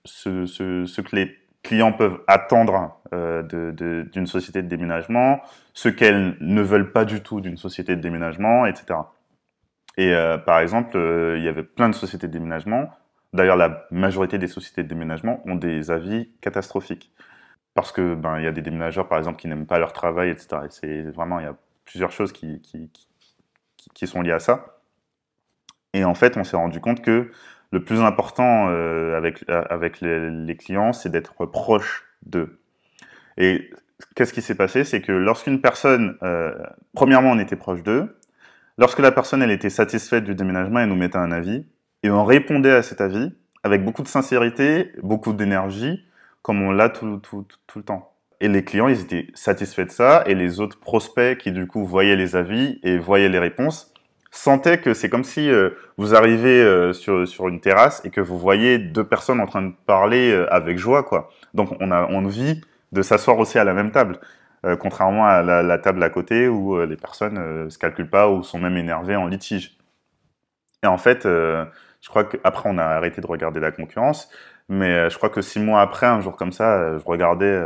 ce, 0.06 0.46
ce, 0.46 0.86
ce, 0.86 1.02
que 1.02 1.16
les 1.16 1.36
clients 1.64 1.92
peuvent 1.92 2.20
attendre 2.28 3.02
euh, 3.14 4.04
d'une 4.04 4.28
société 4.28 4.62
de 4.62 4.68
déménagement, 4.68 5.42
ce 5.74 5.90
qu'elles 5.90 6.38
ne 6.42 6.62
veulent 6.62 6.92
pas 6.92 7.06
du 7.06 7.22
tout 7.22 7.42
d'une 7.42 7.58
société 7.58 7.96
de 7.96 8.02
déménagement, 8.02 8.66
etc. 8.68 9.00
Et 9.98 10.14
euh, 10.14 10.38
par 10.38 10.60
exemple, 10.60 10.98
il 11.38 11.44
y 11.44 11.48
avait 11.48 11.64
plein 11.64 11.90
de 11.90 11.96
sociétés 11.96 12.28
de 12.28 12.34
déménagement. 12.34 12.90
D'ailleurs, 13.34 13.58
la 13.58 13.86
majorité 13.92 14.38
des 14.38 14.48
sociétés 14.48 14.84
de 14.84 14.88
déménagement 14.88 15.42
ont 15.46 15.56
des 15.56 15.92
avis 15.92 16.30
catastrophiques. 16.42 17.12
Parce 17.74 17.92
que 17.92 18.16
ben 18.16 18.40
il 18.40 18.44
y 18.44 18.48
a 18.48 18.52
des 18.52 18.62
déménageurs, 18.62 19.08
par 19.08 19.18
exemple, 19.18 19.40
qui 19.40 19.48
n'aiment 19.48 19.68
pas 19.68 19.80
leur 19.80 19.94
travail, 19.94 20.30
etc. 20.30 20.48
Et 20.66 20.70
c'est 20.70 21.02
vraiment, 21.12 21.40
il 21.40 21.46
y 21.46 21.48
a 21.48 21.56
plusieurs 21.90 22.12
choses 22.12 22.32
qui, 22.32 22.62
qui, 22.62 22.92
qui, 23.96 24.08
sont 24.08 24.22
liées 24.22 24.32
à 24.32 24.40
ça. 24.40 24.80
Et 25.94 26.04
en 26.04 26.14
fait, 26.14 26.38
on 26.38 26.44
s'est 26.44 26.56
rendu 26.56 26.80
compte 26.80 27.02
que 27.02 27.32
le 27.72 27.84
plus 27.84 28.00
important 28.00 28.70
euh, 28.70 29.18
avec, 29.18 29.44
avec 29.50 30.00
les, 30.02 30.56
clients, 30.56 30.94
c'est 30.94 31.10
d'être 31.10 31.46
proche 31.48 32.06
d'eux. 32.24 32.62
Et 33.38 33.72
qu'est-ce 34.16 34.34
qui 34.34 34.44
s'est 34.44 34.56
passé? 34.56 34.84
C'est 34.84 35.02
que 35.02 35.12
lorsqu'une 35.12 35.62
personne, 35.62 36.16
euh, 36.22 36.56
premièrement, 36.94 37.32
on 37.32 37.40
était 37.40 37.56
proche 37.56 37.82
d'eux, 37.82 38.20
lorsque 38.78 39.00
la 39.00 39.12
personne 39.12 39.42
elle 39.42 39.52
était 39.52 39.72
satisfaite 39.72 40.24
du 40.24 40.36
déménagement, 40.36 40.80
elle 40.80 40.90
nous 40.90 40.96
mettait 40.96 41.18
un 41.18 41.32
avis, 41.32 41.66
et 42.04 42.12
on 42.12 42.24
répondait 42.24 42.72
à 42.72 42.84
cet 42.84 43.02
avis 43.02 43.34
avec 43.64 43.84
beaucoup 43.84 44.04
de 44.04 44.08
sincérité, 44.08 44.92
beaucoup 45.02 45.34
d'énergie, 45.34 46.06
comme 46.44 46.62
on 46.62 46.72
l'a 46.72 46.90
tout, 46.90 47.18
tout, 47.18 47.46
tout 47.66 47.80
le 47.80 47.86
temps 47.86 48.14
et 48.42 48.48
les 48.48 48.64
clients, 48.64 48.88
ils 48.88 49.02
étaient 49.02 49.28
satisfaits 49.34 49.86
de 49.86 49.92
ça, 49.92 50.24
et 50.26 50.36
les 50.36 50.60
autres 50.60 50.80
prospects 50.80 51.38
qui 51.38 51.52
du 51.52 51.68
coup 51.68 51.86
voyaient 51.86 52.16
les 52.16 52.36
avis 52.36 52.80
et 52.84 52.98
voyaient 52.98 53.30
les 53.30 53.40
réponses 53.40 53.94
sentaient 54.32 54.80
que 54.80 54.94
c'est 54.94 55.10
comme 55.10 55.24
si 55.24 55.50
euh, 55.50 55.72
vous 55.98 56.16
arrivez 56.16 56.62
euh, 56.62 56.94
sur, 56.94 57.28
sur 57.28 57.48
une 57.48 57.60
terrasse 57.62 58.02
et 58.06 58.10
que 58.10 58.22
vous 58.22 58.38
voyez 58.38 58.78
deux 58.78 59.04
personnes 59.04 59.40
en 59.40 59.48
train 59.48 59.64
de 59.64 59.74
parler 59.86 60.32
euh, 60.32 60.52
avec 60.54 60.78
joie, 60.78 61.04
quoi. 61.04 61.32
Donc 61.54 61.76
on 61.80 61.92
a 61.92 62.04
envie 62.06 62.62
de 62.92 63.02
s'asseoir 63.02 63.40
aussi 63.40 63.58
à 63.60 63.64
la 63.64 63.74
même 63.74 63.92
table, 63.92 64.20
contrairement 64.80 65.26
à 65.26 65.42
la, 65.42 65.64
la, 65.64 65.78
table 65.78 66.02
à 66.04 66.10
côté 66.10 66.48
où 66.48 66.84
les 66.84 66.98
personnes 66.98 67.70
se 67.70 67.78
calculent 67.78 68.10
pas 68.10 68.30
ou 68.30 68.44
sont 68.44 68.60
même 68.60 68.78
énervées 68.78 69.16
en 69.16 69.28
litige. 69.28 69.78
Et 70.84 70.88
en 70.88 70.98
fait, 70.98 71.24
je 71.24 72.10
crois 72.10 72.24
qu'après 72.24 72.68
on 72.68 72.78
a 72.80 72.84
arrêté 72.84 73.22
de 73.22 73.28
regarder 73.28 73.60
la 73.60 73.72
concurrence, 73.72 74.30
mais 74.70 75.10
je 75.10 75.18
crois 75.18 75.30
que 75.30 75.42
six 75.42 75.60
mois 75.60 75.82
après, 75.82 76.08
un 76.08 76.20
jour 76.22 76.36
comme 76.36 76.52
ça, 76.52 76.98
je 76.98 77.04
regardais 77.06 77.62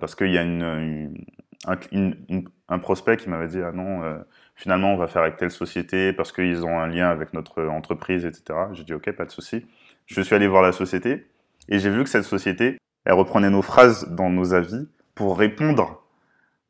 parce 0.00 0.14
qu'il 0.14 0.30
y 0.30 0.38
a 0.38 0.42
une, 0.42 0.62
une, 0.62 1.24
un, 1.66 1.76
une, 1.92 2.48
un, 2.68 2.78
prospect 2.78 3.16
qui 3.16 3.28
m'avait 3.28 3.48
dit 3.48 3.60
ah 3.62 3.72
non 3.72 4.02
euh, 4.02 4.18
finalement 4.54 4.94
on 4.94 4.96
va 4.96 5.06
faire 5.06 5.22
avec 5.22 5.36
telle 5.36 5.50
société 5.50 6.12
parce 6.12 6.32
qu'ils 6.32 6.64
ont 6.64 6.78
un 6.78 6.86
lien 6.86 7.08
avec 7.08 7.32
notre 7.32 7.64
entreprise 7.64 8.24
etc 8.24 8.58
j'ai 8.72 8.84
dit 8.84 8.94
ok 8.94 9.10
pas 9.12 9.24
de 9.24 9.30
souci 9.30 9.66
je 10.06 10.20
suis 10.20 10.34
allé 10.34 10.46
voir 10.46 10.62
la 10.62 10.72
société 10.72 11.26
et 11.68 11.78
j'ai 11.78 11.90
vu 11.90 12.04
que 12.04 12.10
cette 12.10 12.24
société 12.24 12.78
Elle 13.04 13.14
reprenait 13.14 13.50
nos 13.50 13.62
phrases 13.62 14.08
dans 14.10 14.30
nos 14.30 14.54
avis 14.54 14.88
pour 15.14 15.38
répondre, 15.38 16.02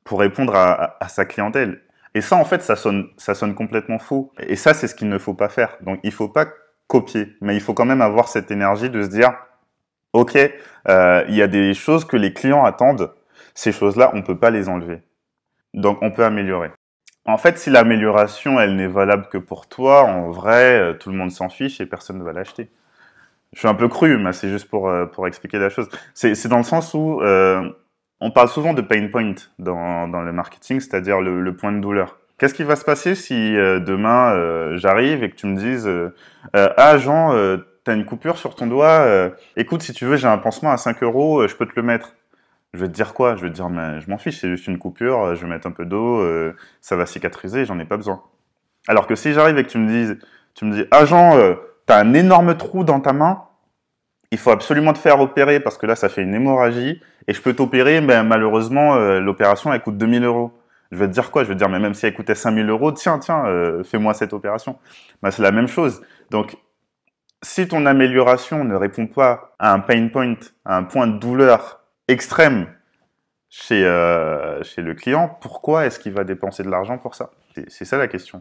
pour 0.04 0.20
répondre 0.20 0.54
à, 0.54 0.96
à, 1.02 1.08
sa 1.08 1.24
clientèle. 1.24 1.82
Et 2.14 2.20
ça, 2.20 2.36
en 2.36 2.44
fait, 2.44 2.62
ça 2.62 2.76
sonne, 2.76 3.08
ça 3.16 3.34
sonne 3.34 3.54
complètement 3.54 3.98
faux. 3.98 4.32
Et 4.38 4.56
ça, 4.56 4.74
c'est 4.74 4.88
ce 4.88 4.94
qu'il 4.94 5.08
ne 5.08 5.18
faut 5.18 5.34
pas 5.34 5.48
faire. 5.48 5.76
Donc, 5.82 6.00
il 6.02 6.12
faut 6.12 6.28
pas 6.28 6.46
copier, 6.86 7.36
mais 7.40 7.54
il 7.54 7.60
faut 7.60 7.74
quand 7.74 7.84
même 7.84 8.02
avoir 8.02 8.28
cette 8.28 8.50
énergie 8.50 8.90
de 8.90 9.02
se 9.02 9.08
dire, 9.08 9.34
ok, 10.12 10.36
euh, 10.88 11.24
il 11.28 11.34
y 11.34 11.42
a 11.42 11.46
des 11.46 11.74
choses 11.74 12.04
que 12.04 12.16
les 12.16 12.32
clients 12.32 12.64
attendent. 12.64 13.12
Ces 13.54 13.72
choses-là, 13.72 14.10
on 14.14 14.22
peut 14.22 14.38
pas 14.38 14.50
les 14.50 14.68
enlever. 14.68 15.00
Donc, 15.74 15.98
on 16.02 16.10
peut 16.10 16.24
améliorer. 16.24 16.70
En 17.24 17.38
fait, 17.38 17.58
si 17.58 17.70
l'amélioration, 17.70 18.58
elle 18.60 18.76
n'est 18.76 18.88
valable 18.88 19.28
que 19.30 19.38
pour 19.38 19.68
toi, 19.68 20.02
en 20.02 20.30
vrai, 20.30 20.80
euh, 20.80 20.92
tout 20.94 21.10
le 21.10 21.16
monde 21.16 21.30
s'en 21.30 21.48
fiche 21.48 21.80
et 21.80 21.86
personne 21.86 22.18
ne 22.18 22.24
va 22.24 22.32
l'acheter. 22.32 22.70
Je 23.52 23.60
suis 23.60 23.68
un 23.68 23.74
peu 23.74 23.88
cru, 23.88 24.18
mais 24.18 24.32
c'est 24.32 24.48
juste 24.48 24.68
pour, 24.68 24.88
euh, 24.88 25.06
pour 25.06 25.26
expliquer 25.26 25.58
la 25.58 25.68
chose. 25.68 25.88
C'est 26.14 26.48
dans 26.48 26.58
le 26.58 26.62
sens 26.62 26.94
où 26.94 27.20
on 28.24 28.30
parle 28.30 28.48
souvent 28.48 28.72
de 28.72 28.82
pain 28.82 29.08
point 29.08 29.34
dans, 29.58 30.08
dans 30.08 30.22
le 30.22 30.32
marketing, 30.32 30.80
c'est-à-dire 30.80 31.20
le, 31.20 31.56
point 31.56 31.72
de 31.72 31.80
douleur. 31.80 32.18
Qu'est-ce 32.38 32.54
qui 32.54 32.62
va 32.62 32.76
se 32.76 32.84
passer 32.84 33.14
si 33.14 33.52
demain 33.52 34.76
j'arrive 34.76 35.22
et 35.22 35.30
que 35.30 35.34
tu 35.34 35.46
me 35.46 35.56
dises 35.56 35.90
Ah 36.54 36.98
Jean, 36.98 37.58
t'as 37.84 37.94
une 37.94 38.04
coupure 38.04 38.38
sur 38.38 38.54
ton 38.54 38.66
doigt, 38.66 39.32
écoute, 39.56 39.82
si 39.82 39.92
tu 39.92 40.04
veux, 40.04 40.16
j'ai 40.16 40.28
un 40.28 40.38
pansement 40.38 40.70
à 40.70 40.76
5 40.76 41.02
euros, 41.02 41.46
je 41.46 41.54
peux 41.56 41.66
te 41.66 41.72
le 41.76 41.82
mettre 41.82 42.14
je 42.74 42.80
vais 42.80 42.88
te 42.88 42.92
dire 42.92 43.14
quoi? 43.14 43.36
Je 43.36 43.42
vais 43.42 43.50
te 43.50 43.54
dire, 43.54 43.68
mais 43.68 44.00
je 44.00 44.08
m'en 44.08 44.18
fiche, 44.18 44.40
c'est 44.40 44.48
juste 44.48 44.66
une 44.66 44.78
coupure, 44.78 45.34
je 45.34 45.42
vais 45.42 45.48
mettre 45.48 45.66
un 45.66 45.72
peu 45.72 45.84
d'eau, 45.84 46.20
euh, 46.20 46.54
ça 46.80 46.96
va 46.96 47.06
cicatriser, 47.06 47.64
j'en 47.64 47.78
ai 47.78 47.84
pas 47.84 47.96
besoin. 47.96 48.22
Alors 48.88 49.06
que 49.06 49.14
si 49.14 49.32
j'arrive 49.32 49.58
et 49.58 49.64
que 49.64 49.68
tu 49.68 49.78
me 49.78 49.88
dis, 49.88 50.20
tu 50.54 50.64
me 50.64 50.72
dis, 50.72 50.84
ah 50.90 51.04
Jean, 51.04 51.36
euh, 51.36 51.54
t'as 51.86 52.00
un 52.00 52.14
énorme 52.14 52.56
trou 52.56 52.84
dans 52.84 53.00
ta 53.00 53.12
main, 53.12 53.44
il 54.30 54.38
faut 54.38 54.50
absolument 54.50 54.94
te 54.94 54.98
faire 54.98 55.20
opérer 55.20 55.60
parce 55.60 55.76
que 55.76 55.86
là, 55.86 55.96
ça 55.96 56.08
fait 56.08 56.22
une 56.22 56.34
hémorragie 56.34 57.00
et 57.28 57.34
je 57.34 57.42
peux 57.42 57.52
t'opérer, 57.52 58.00
mais 58.00 58.24
malheureusement, 58.24 58.94
euh, 58.94 59.20
l'opération, 59.20 59.72
elle 59.72 59.82
coûte 59.82 59.98
2000 59.98 60.24
euros. 60.24 60.52
Je 60.90 60.96
vais 60.96 61.06
te 61.06 61.12
dire 61.12 61.30
quoi? 61.30 61.44
Je 61.44 61.48
vais 61.48 61.54
te 61.54 61.58
dire, 61.58 61.68
mais 61.68 61.78
même 61.78 61.94
si 61.94 62.06
elle 62.06 62.14
coûtait 62.14 62.34
5000 62.34 62.68
euros, 62.68 62.92
tiens, 62.92 63.18
tiens, 63.18 63.44
fais-moi 63.82 64.12
cette 64.12 64.34
opération. 64.34 64.78
Bah, 65.22 65.30
c'est 65.30 65.42
la 65.42 65.50
même 65.50 65.68
chose. 65.68 66.02
Donc, 66.30 66.56
si 67.42 67.66
ton 67.66 67.86
amélioration 67.86 68.64
ne 68.64 68.74
répond 68.74 69.06
pas 69.06 69.54
à 69.58 69.72
un 69.72 69.80
pain 69.80 70.08
point, 70.08 70.36
à 70.64 70.76
un 70.76 70.84
point 70.84 71.06
de 71.06 71.18
douleur 71.18 71.80
extrême 72.08 72.72
chez, 73.48 73.84
euh, 73.84 74.62
chez 74.62 74.82
le 74.82 74.94
client, 74.94 75.28
pourquoi 75.40 75.86
est-ce 75.86 75.98
qu'il 75.98 76.12
va 76.12 76.24
dépenser 76.24 76.62
de 76.62 76.70
l'argent 76.70 76.98
pour 76.98 77.14
ça? 77.14 77.30
C'est 77.68 77.84
ça 77.84 77.98
la 77.98 78.08
question. 78.08 78.40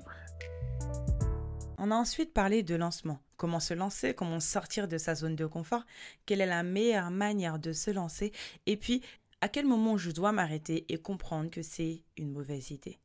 On 1.77 1.91
a 1.91 1.95
ensuite 1.95 2.33
parlé 2.33 2.63
de 2.63 2.75
lancement. 2.75 3.19
Comment 3.37 3.59
se 3.59 3.73
lancer, 3.73 4.13
comment 4.13 4.39
sortir 4.39 4.87
de 4.87 4.99
sa 4.99 5.15
zone 5.15 5.35
de 5.35 5.47
confort, 5.47 5.83
quelle 6.27 6.41
est 6.41 6.45
la 6.45 6.61
meilleure 6.61 7.09
manière 7.09 7.57
de 7.57 7.73
se 7.73 7.89
lancer, 7.89 8.31
et 8.67 8.77
puis 8.77 9.01
à 9.41 9.49
quel 9.49 9.65
moment 9.65 9.97
je 9.97 10.11
dois 10.11 10.31
m'arrêter 10.31 10.85
et 10.89 10.99
comprendre 10.99 11.49
que 11.49 11.63
c'est 11.63 12.03
une 12.17 12.31
mauvaise 12.31 12.69
idée? 12.69 12.99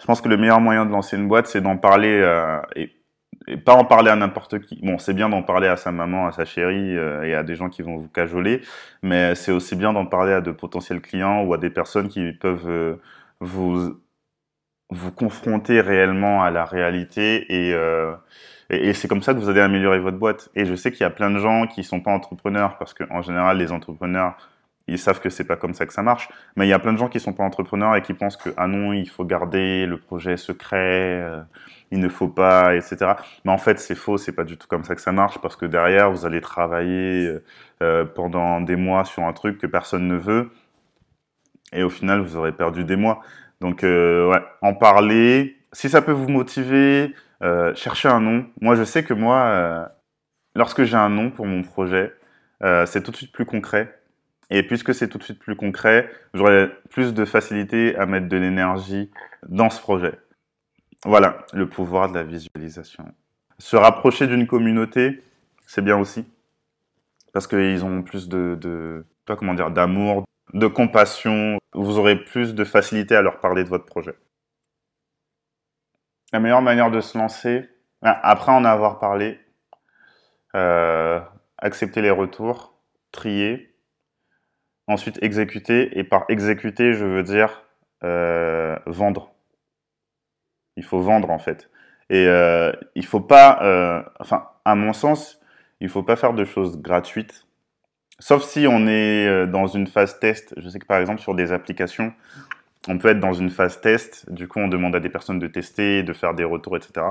Je 0.00 0.04
pense 0.04 0.20
que 0.20 0.28
le 0.28 0.36
meilleur 0.36 0.60
moyen 0.60 0.84
de 0.84 0.90
lancer 0.90 1.16
une 1.16 1.28
boîte, 1.28 1.46
c'est 1.46 1.60
d'en 1.60 1.76
parler 1.76 2.20
euh, 2.20 2.60
et 2.74 2.99
pas 3.64 3.74
en 3.74 3.84
parler 3.84 4.10
à 4.10 4.16
n'importe 4.16 4.60
qui. 4.60 4.78
Bon, 4.82 4.98
c'est 4.98 5.14
bien 5.14 5.28
d'en 5.28 5.42
parler 5.42 5.68
à 5.68 5.76
sa 5.76 5.92
maman, 5.92 6.26
à 6.26 6.32
sa 6.32 6.44
chérie 6.44 6.96
euh, 6.96 7.22
et 7.22 7.34
à 7.34 7.42
des 7.42 7.56
gens 7.56 7.68
qui 7.68 7.82
vont 7.82 7.96
vous 7.96 8.08
cajoler, 8.08 8.60
mais 9.02 9.34
c'est 9.34 9.52
aussi 9.52 9.76
bien 9.76 9.92
d'en 9.92 10.06
parler 10.06 10.32
à 10.32 10.40
de 10.40 10.50
potentiels 10.52 11.00
clients 11.00 11.44
ou 11.44 11.54
à 11.54 11.58
des 11.58 11.70
personnes 11.70 12.08
qui 12.08 12.32
peuvent 12.32 12.68
euh, 12.68 12.96
vous 13.40 14.00
vous 14.90 15.12
confronter 15.12 15.80
réellement 15.80 16.42
à 16.42 16.50
la 16.50 16.64
réalité 16.64 17.46
euh, 17.50 18.16
et, 18.70 18.88
et 18.88 18.92
c'est 18.92 19.08
comme 19.08 19.22
ça 19.22 19.34
que 19.34 19.38
vous 19.38 19.48
allez 19.48 19.60
améliorer 19.60 20.00
votre 20.00 20.18
boîte. 20.18 20.50
Et 20.54 20.64
je 20.64 20.74
sais 20.74 20.90
qu'il 20.90 21.02
y 21.02 21.04
a 21.04 21.10
plein 21.10 21.30
de 21.30 21.38
gens 21.38 21.66
qui 21.66 21.84
sont 21.84 22.00
pas 22.00 22.12
entrepreneurs 22.12 22.76
parce 22.78 22.94
qu'en 22.94 23.22
général, 23.22 23.58
les 23.58 23.72
entrepreneurs 23.72 24.36
ils 24.88 24.98
savent 24.98 25.20
que 25.20 25.30
c'est 25.30 25.44
pas 25.44 25.56
comme 25.56 25.74
ça 25.74 25.86
que 25.86 25.92
ça 25.92 26.02
marche. 26.02 26.28
Mais 26.56 26.66
il 26.66 26.70
y 26.70 26.72
a 26.72 26.78
plein 26.78 26.92
de 26.92 26.98
gens 26.98 27.08
qui 27.08 27.20
sont 27.20 27.32
pas 27.32 27.44
entrepreneurs 27.44 27.96
et 27.96 28.02
qui 28.02 28.14
pensent 28.14 28.36
que 28.36 28.50
ah 28.56 28.66
non, 28.66 28.92
il 28.92 29.08
faut 29.08 29.24
garder 29.24 29.86
le 29.86 29.98
projet 29.98 30.36
secret, 30.36 31.20
euh, 31.22 31.42
il 31.90 32.00
ne 32.00 32.08
faut 32.08 32.28
pas, 32.28 32.74
etc. 32.74 33.14
Mais 33.44 33.52
en 33.52 33.58
fait, 33.58 33.78
c'est 33.78 33.94
faux, 33.94 34.18
c'est 34.18 34.32
pas 34.32 34.44
du 34.44 34.56
tout 34.56 34.66
comme 34.68 34.84
ça 34.84 34.94
que 34.94 35.00
ça 35.00 35.12
marche 35.12 35.38
parce 35.40 35.56
que 35.56 35.66
derrière, 35.66 36.10
vous 36.10 36.26
allez 36.26 36.40
travailler 36.40 37.26
euh, 37.26 37.44
euh 37.82 38.04
pendant 38.04 38.60
des 38.60 38.76
mois 38.76 39.04
sur 39.04 39.24
un 39.24 39.32
truc 39.32 39.58
que 39.58 39.66
personne 39.66 40.08
ne 40.08 40.16
veut 40.16 40.50
et 41.72 41.82
au 41.84 41.90
final, 41.90 42.20
vous 42.20 42.36
aurez 42.36 42.52
perdu 42.52 42.84
des 42.84 42.96
mois. 42.96 43.20
Donc, 43.60 43.82
ouais, 43.82 44.42
en 44.62 44.74
parler. 44.74 45.56
Si 45.72 45.88
ça 45.88 46.02
peut 46.02 46.12
vous 46.12 46.28
motiver, 46.28 47.14
cherchez 47.74 48.08
un 48.08 48.20
nom. 48.20 48.46
Moi, 48.60 48.74
je 48.74 48.82
sais 48.84 49.04
que 49.04 49.14
moi, 49.14 49.88
lorsque 50.56 50.82
j'ai 50.82 50.96
un 50.96 51.10
nom 51.10 51.30
pour 51.30 51.46
mon 51.46 51.62
projet, 51.62 52.12
c'est 52.60 53.04
tout 53.04 53.12
de 53.12 53.16
suite 53.16 53.32
plus 53.32 53.44
concret 53.46 53.99
et 54.50 54.62
puisque 54.64 54.94
c'est 54.94 55.08
tout 55.08 55.18
de 55.18 55.22
suite 55.22 55.38
plus 55.38 55.56
concret, 55.56 56.10
j'aurai 56.34 56.70
plus 56.90 57.14
de 57.14 57.24
facilité 57.24 57.96
à 57.96 58.06
mettre 58.06 58.28
de 58.28 58.36
l'énergie 58.36 59.10
dans 59.48 59.70
ce 59.70 59.80
projet. 59.80 60.18
Voilà, 61.04 61.46
le 61.52 61.68
pouvoir 61.68 62.10
de 62.10 62.14
la 62.14 62.24
visualisation. 62.24 63.04
Se 63.58 63.76
rapprocher 63.76 64.26
d'une 64.26 64.46
communauté, 64.46 65.22
c'est 65.66 65.82
bien 65.82 65.98
aussi. 65.98 66.26
Parce 67.32 67.46
qu'ils 67.46 67.84
ont 67.84 68.02
plus 68.02 68.28
de, 68.28 68.58
de 68.60 69.04
comment 69.24 69.54
dire, 69.54 69.70
d'amour, 69.70 70.24
de 70.52 70.66
compassion. 70.66 71.58
Vous 71.72 71.98
aurez 71.98 72.16
plus 72.16 72.54
de 72.54 72.64
facilité 72.64 73.14
à 73.14 73.22
leur 73.22 73.38
parler 73.38 73.62
de 73.62 73.68
votre 73.68 73.86
projet. 73.86 74.14
La 76.32 76.40
meilleure 76.40 76.62
manière 76.62 76.90
de 76.90 77.00
se 77.00 77.16
lancer, 77.16 77.68
ben, 78.02 78.16
après 78.22 78.52
en 78.52 78.64
avoir 78.64 78.98
parlé, 78.98 79.38
euh, 80.54 81.20
accepter 81.58 82.02
les 82.02 82.10
retours, 82.10 82.74
trier, 83.12 83.69
Ensuite, 84.90 85.22
exécuter. 85.22 85.96
Et 85.96 86.02
par 86.02 86.24
exécuter, 86.28 86.94
je 86.94 87.04
veux 87.04 87.22
dire 87.22 87.62
euh, 88.02 88.76
vendre. 88.86 89.30
Il 90.76 90.82
faut 90.82 91.00
vendre, 91.00 91.30
en 91.30 91.38
fait. 91.38 91.70
Et 92.08 92.26
euh, 92.26 92.72
il 92.96 93.06
faut 93.06 93.20
pas, 93.20 93.60
euh, 93.62 94.02
enfin, 94.18 94.48
à 94.64 94.74
mon 94.74 94.92
sens, 94.92 95.40
il 95.80 95.88
faut 95.88 96.02
pas 96.02 96.16
faire 96.16 96.32
de 96.32 96.44
choses 96.44 96.82
gratuites. 96.82 97.46
Sauf 98.18 98.42
si 98.42 98.66
on 98.66 98.88
est 98.88 99.28
euh, 99.28 99.46
dans 99.46 99.68
une 99.68 99.86
phase 99.86 100.18
test. 100.18 100.54
Je 100.56 100.68
sais 100.68 100.80
que 100.80 100.86
par 100.86 100.98
exemple, 100.98 101.20
sur 101.20 101.36
des 101.36 101.52
applications, 101.52 102.12
on 102.88 102.98
peut 102.98 103.10
être 103.10 103.20
dans 103.20 103.32
une 103.32 103.50
phase 103.50 103.80
test. 103.80 104.28
Du 104.32 104.48
coup, 104.48 104.58
on 104.58 104.66
demande 104.66 104.96
à 104.96 105.00
des 105.00 105.08
personnes 105.08 105.38
de 105.38 105.46
tester, 105.46 106.02
de 106.02 106.12
faire 106.12 106.34
des 106.34 106.42
retours, 106.42 106.76
etc. 106.76 107.06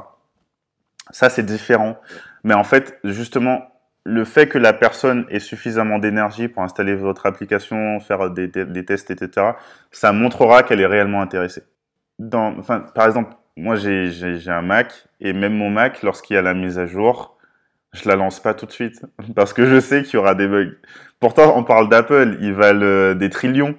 Ça, 1.11 1.29
c'est 1.29 1.45
différent. 1.45 1.97
Mais 2.43 2.55
en 2.55 2.65
fait, 2.65 2.99
justement, 3.05 3.71
le 4.05 4.23
fait 4.23 4.47
que 4.47 4.57
la 4.57 4.73
personne 4.73 5.25
ait 5.29 5.39
suffisamment 5.39 5.99
d'énergie 5.99 6.47
pour 6.47 6.63
installer 6.63 6.95
votre 6.95 7.25
application, 7.25 7.99
faire 7.99 8.29
des, 8.29 8.49
tests, 8.85 9.11
etc., 9.11 9.51
ça 9.91 10.11
montrera 10.11 10.63
qu'elle 10.63 10.81
est 10.81 10.85
réellement 10.85 11.21
intéressée. 11.21 11.63
Par 12.31 13.05
exemple, 13.05 13.35
moi 13.55 13.75
j'ai 13.75 14.39
un 14.47 14.61
Mac 14.61 15.07
et 15.19 15.33
même 15.33 15.53
mon 15.53 15.69
Mac, 15.69 16.01
lorsqu'il 16.03 16.35
y 16.35 16.37
a 16.37 16.41
la 16.41 16.53
mise 16.53 16.79
à 16.79 16.85
jour, 16.85 17.37
je 17.93 18.07
la 18.07 18.15
lance 18.15 18.39
pas 18.39 18.53
tout 18.53 18.65
de 18.65 18.71
suite 18.71 19.05
parce 19.35 19.53
que 19.53 19.65
je 19.65 19.79
sais 19.79 20.03
qu'il 20.03 20.15
y 20.15 20.17
aura 20.17 20.35
des 20.35 20.47
bugs. 20.47 20.71
Pourtant, 21.19 21.57
on 21.57 21.63
parle 21.63 21.89
d'Apple, 21.89 22.37
ils 22.39 22.53
valent 22.53 22.81
euh, 22.83 23.13
des 23.13 23.29
trillions, 23.29 23.75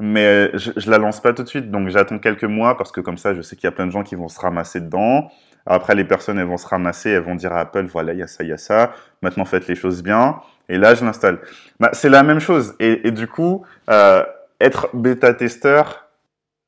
mais 0.00 0.50
je, 0.54 0.72
je 0.76 0.90
la 0.90 0.98
lance 0.98 1.20
pas 1.20 1.32
tout 1.32 1.42
de 1.42 1.48
suite. 1.48 1.70
Donc 1.70 1.88
j'attends 1.88 2.18
quelques 2.18 2.44
mois 2.44 2.76
parce 2.76 2.92
que 2.92 3.00
comme 3.00 3.18
ça, 3.18 3.34
je 3.34 3.42
sais 3.42 3.56
qu'il 3.56 3.64
y 3.64 3.68
a 3.68 3.72
plein 3.72 3.86
de 3.86 3.92
gens 3.92 4.02
qui 4.02 4.14
vont 4.14 4.28
se 4.28 4.40
ramasser 4.40 4.80
dedans. 4.80 5.30
Après, 5.66 5.94
les 5.94 6.04
personnes, 6.04 6.38
elles 6.38 6.46
vont 6.46 6.58
se 6.58 6.66
ramasser, 6.66 7.10
elles 7.10 7.22
vont 7.22 7.34
dire 7.34 7.52
à 7.52 7.60
Apple, 7.60 7.86
voilà, 7.86 8.12
il 8.12 8.18
y 8.18 8.22
a 8.22 8.26
ça, 8.26 8.44
il 8.44 8.50
y 8.50 8.52
a 8.52 8.58
ça. 8.58 8.92
Maintenant, 9.22 9.44
faites 9.44 9.66
les 9.66 9.74
choses 9.74 10.02
bien. 10.02 10.40
Et 10.68 10.76
là, 10.76 10.94
je 10.94 11.04
l'installe. 11.04 11.40
Bah, 11.80 11.90
c'est 11.92 12.10
la 12.10 12.22
même 12.22 12.40
chose. 12.40 12.74
Et, 12.80 13.10
du 13.10 13.26
coup, 13.26 13.64
euh, 13.88 14.24
être 14.60 14.88
bêta-testeur, 14.94 16.08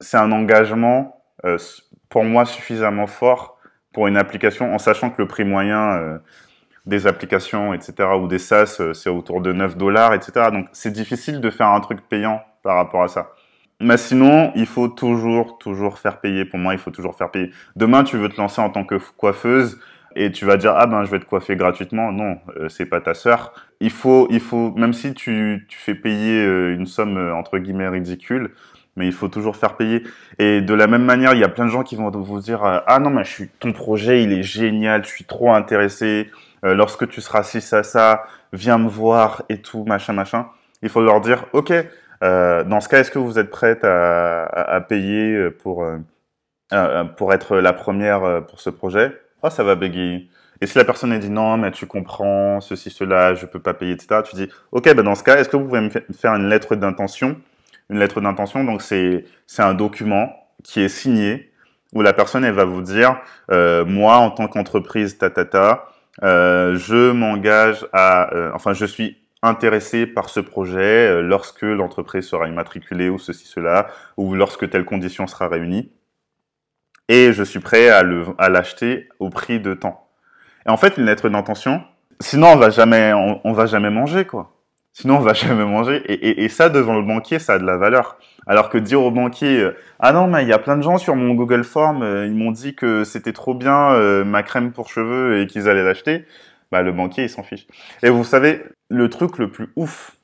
c'est 0.01 0.17
un 0.17 0.33
engagement, 0.33 1.23
euh, 1.45 1.59
pour 2.09 2.25
moi, 2.25 2.47
suffisamment 2.47 3.07
fort 3.07 3.59
pour 3.93 4.07
une 4.07 4.17
application, 4.17 4.75
en 4.75 4.79
sachant 4.79 5.11
que 5.11 5.21
le 5.21 5.29
prix 5.29 5.45
moyen 5.45 5.93
euh, 5.93 6.19
des 6.87 7.07
applications, 7.07 7.75
etc., 7.75 8.09
ou 8.19 8.29
des 8.29 8.39
SaaS, 8.39 8.79
euh, 8.81 8.95
c'est 8.95 9.11
autour 9.11 9.43
de 9.43 9.53
9 9.53 9.77
dollars, 9.77 10.15
etc. 10.15 10.51
Donc, 10.51 10.69
c'est 10.73 10.93
difficile 10.93 11.41
de 11.41 11.51
faire 11.51 11.69
un 11.69 11.81
truc 11.81 12.07
payant 12.09 12.43
par 12.67 12.77
rapport 12.77 13.05
à 13.05 13.09
ça. 13.09 13.31
Mais 13.81 13.97
sinon, 13.97 14.53
il 14.57 14.67
faut 14.67 14.89
toujours, 14.89 15.59
toujours 15.59 15.99
faire 15.99 16.19
payer. 16.19 16.45
Pour 16.45 16.59
moi, 16.59 16.73
il 16.73 16.81
faut 16.81 16.91
toujours 16.91 17.15
faire 17.15 17.31
payer. 17.31 17.53
Demain, 17.77 18.03
tu 18.03 18.17
veux 18.17 18.29
te 18.29 18.37
lancer 18.39 18.61
en 18.61 18.71
tant 18.71 18.85
que 18.85 18.97
coiffeuse 19.17 19.79
et 20.17 20.33
tu 20.33 20.47
vas 20.47 20.57
dire 20.57 20.73
ah 20.75 20.87
ben 20.87 21.05
je 21.05 21.11
vais 21.11 21.21
te 21.21 21.27
coiffer 21.27 21.55
gratuitement. 21.55 22.11
Non, 22.11 22.39
euh, 22.57 22.69
c'est 22.69 22.87
pas 22.87 23.01
ta 23.01 23.15
sœur. 23.15 23.53
Il 23.81 23.91
faut, 23.91 24.27
il 24.31 24.41
faut 24.41 24.73
même 24.73 24.95
si 24.95 25.15
tu, 25.15 25.67
fais 25.71 25.95
payer 25.95 26.45
euh, 26.45 26.75
une 26.75 26.87
somme 26.87 27.17
euh, 27.19 27.35
entre 27.35 27.59
guillemets 27.59 27.89
ridicule, 27.89 28.51
mais 28.97 29.07
il 29.07 29.13
faut 29.13 29.29
toujours 29.29 29.57
faire 29.57 29.77
payer. 29.77 30.03
Et 30.41 30.61
de 30.63 30.75
la 30.75 30.89
même 30.89 31.05
manière, 31.05 31.35
il 31.35 31.39
y 31.39 31.45
a 31.45 31.49
plein 31.49 31.67
de 31.67 31.71
gens 31.71 31.85
qui 31.85 31.95
vont 31.95 32.11
vous 32.11 32.41
dire 32.41 32.65
ah 32.65 32.99
non 32.99 33.11
mais 33.11 33.25
je 33.25 33.31
suis 33.31 33.49
ton 33.61 33.73
projet 33.73 34.23
il 34.25 34.33
est 34.33 34.43
génial, 34.43 35.05
je 35.05 35.11
suis 35.11 35.25
trop 35.25 35.53
intéressé. 35.53 36.31
lorsque 36.63 37.07
tu 37.09 37.21
seras 37.21 37.43
ci 37.45 37.61
ça 37.61 37.83
ça, 37.83 38.25
viens 38.53 38.79
me 38.79 38.89
voir 38.89 39.43
et 39.51 39.59
tout 39.61 39.85
machin 39.85 40.15
machin. 40.15 40.47
Il 40.83 40.89
faut 40.89 41.03
leur 41.03 41.21
dire 41.21 41.45
ok 41.53 41.73
euh, 42.23 42.65
dans 42.65 42.81
ce 42.81 42.89
cas, 42.89 43.01
est-ce 43.01 43.11
que 43.11 43.19
vous 43.19 43.39
êtes 43.39 43.51
prête 43.51 43.85
à, 43.85 44.45
à, 44.45 44.81
payer 44.81 45.51
pour, 45.51 45.85
euh, 45.85 47.05
pour 47.17 47.33
être 47.33 47.57
la 47.57 47.73
première 47.73 48.45
pour 48.47 48.61
ce 48.61 48.71
projet? 48.71 49.13
Oh, 49.43 49.51
ça 49.51 49.65
va 49.65 49.75
bégayer. 49.75 50.29
Et 50.61 50.67
si 50.67 50.79
la 50.79 50.85
personne 50.85 51.13
elle 51.13 51.21
dit 51.21 51.31
non, 51.31 51.57
mais 51.59 51.71
tu 51.71 51.87
comprends, 51.87 52.61
ceci, 52.61 52.91
cela, 52.91 53.35
je 53.35 53.47
peux 53.47 53.61
pas 53.61 53.75
payer, 53.75 53.93
etc., 53.93 54.23
tu 54.25 54.37
dis, 54.37 54.49
ok, 54.73 54.85
ben 54.95 55.03
dans 55.03 55.15
ce 55.15 55.23
cas, 55.23 55.37
est-ce 55.37 55.49
que 55.49 55.57
vous 55.57 55.67
pouvez 55.67 55.83
me 55.83 55.91
faire 55.91 56.35
une 56.35 56.49
lettre 56.49 56.77
d'intention? 56.77 57.37
Une 57.91 57.99
lettre 57.99 58.21
d'intention, 58.21 58.65
donc 58.65 58.83
c'est 58.83 59.25
un 59.59 59.75
document 59.75 60.33
qui 60.65 60.81
est 60.81 60.89
signé 60.89 61.53
où 61.93 62.03
la 62.03 62.13
personne 62.13 62.45
elle 62.45 62.55
va 62.55 62.65
vous 62.65 62.83
dire, 62.83 63.21
euh, 63.51 63.85
moi 63.85 64.17
en 64.17 64.31
tant 64.31 64.49
qu'entreprise, 64.49 65.19
ta 65.19 65.31
ta 65.31 65.45
ta, 65.45 65.89
euh, 66.25 66.77
je 66.77 67.13
m'engage 67.13 67.87
à, 67.93 68.35
euh, 68.35 68.51
enfin 68.55 68.73
je 68.73 68.87
suis 68.87 69.19
intéressé 69.43 70.07
par 70.07 70.29
ce 70.29 70.41
projet 70.41 71.09
euh, 71.09 71.21
lorsque 71.23 71.63
l'entreprise 71.63 72.27
sera 72.27 72.49
immatriculée 72.49 73.09
ou 73.09 73.19
ceci 73.19 73.47
cela 73.47 73.89
ou 74.17 74.35
lorsque 74.35 74.69
telle 74.71 74.85
condition 74.85 75.27
sera 75.27 75.49
réunie 75.49 75.93
et 77.09 77.33
je 77.33 77.43
suis 77.43 77.61
prêt 77.61 77.89
à 77.89 78.49
l'acheter 78.49 79.09
au 79.21 79.31
prix 79.31 79.61
de 79.61 79.75
temps. 79.75 80.09
Et 80.67 80.71
en 80.71 80.77
fait 80.77 80.97
une 80.97 81.05
lettre 81.05 81.29
d'intention, 81.29 81.83
sinon 82.19 82.49
on 82.49 82.57
va 82.57 82.71
jamais 82.71 83.13
on, 83.13 83.53
va 83.53 83.67
jamais 83.67 83.91
manger 83.91 84.25
quoi. 84.25 84.53
Sinon, 84.93 85.19
on 85.19 85.21
va 85.21 85.35
jamais 85.35 85.67
manger. 85.67 86.03
Et, 86.07 86.43
et, 86.43 86.49
ça, 86.49 86.71
devant 86.71 86.95
le 86.95 87.03
banquier, 87.03 87.39
ça 87.39 87.53
a 87.53 87.59
de 87.59 87.67
la 87.67 87.77
valeur. 87.77 88.17
Alors 88.47 88.71
que 88.71 88.79
dire 88.79 89.03
au 89.03 89.11
banquier, 89.11 89.61
euh, 89.61 89.77
ah 90.01 90.15
non, 90.15 90.27
mais 90.27 90.41
il 90.41 90.49
y 90.49 90.55
a 90.55 90.59
plein 90.59 90.79
de 90.79 90.83
gens 90.83 90.97
sur 90.97 91.15
mon 91.15 91.35
Google 91.35 91.65
Form, 91.65 92.03
euh, 92.03 92.25
ils 92.25 92.35
m'ont 92.35 92.51
dit 92.51 92.75
que 92.75 93.05
c'était 93.05 93.35
trop 93.35 93.53
bien 93.53 93.91
ma 94.25 94.43
crème 94.43 94.73
pour 94.73 94.89
cheveux 94.89 95.43
et 95.43 95.47
qu'ils 95.47 95.69
allaient 95.69 95.85
l'acheter. 95.85 96.25
Bah, 96.73 96.83
le 96.83 96.93
banquier, 96.93 97.25
il 97.25 97.31
s'en 97.31 97.43
fiche. 97.43 97.67
Et 98.03 98.11
vous 98.11 98.25
savez, 98.25 98.65
le 98.89 99.09
truc 99.09 99.39
le 99.39 99.51
plus 99.51 99.69
ouf 99.77 100.17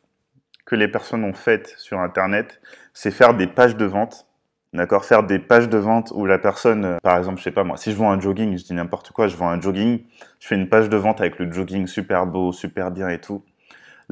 que 0.67 0.77
les 0.77 0.89
personnes 0.89 1.25
ont 1.25 1.35
fait 1.35 1.75
sur 1.79 2.01
Internet, 2.01 2.61
c'est 2.95 3.11
faire 3.11 3.35
des 3.35 3.47
pages 3.47 3.77
de 3.77 3.85
vente. 3.85 4.27
D'accord? 4.73 5.05
Faire 5.05 5.23
des 5.23 5.39
pages 5.39 5.69
de 5.69 5.77
vente 5.77 6.13
où 6.15 6.25
la 6.25 6.39
personne, 6.39 6.97
par 7.03 7.19
exemple, 7.19 7.39
je 7.39 7.45
sais 7.45 7.51
pas 7.51 7.63
moi, 7.63 7.77
si 7.77 7.93
je 7.93 7.97
vends 7.97 8.11
un 8.11 8.19
jogging, 8.19 8.57
je 8.57 8.65
dis 8.65 8.73
n'importe 8.73 9.11
quoi, 9.11 9.29
je 9.29 9.37
vends 9.37 9.51
un 9.51 9.61
jogging, 9.61 10.01
je 10.41 10.47
fais 10.47 10.55
une 10.55 10.69
page 10.69 10.89
de 10.89 10.97
vente 10.97 11.21
avec 11.21 11.39
le 11.39 11.53
jogging 11.53 11.87
super 11.87 12.25
beau, 12.27 12.53
super 12.53 12.91
bien 12.91 13.11
et 13.11 13.21
tout 13.21 13.45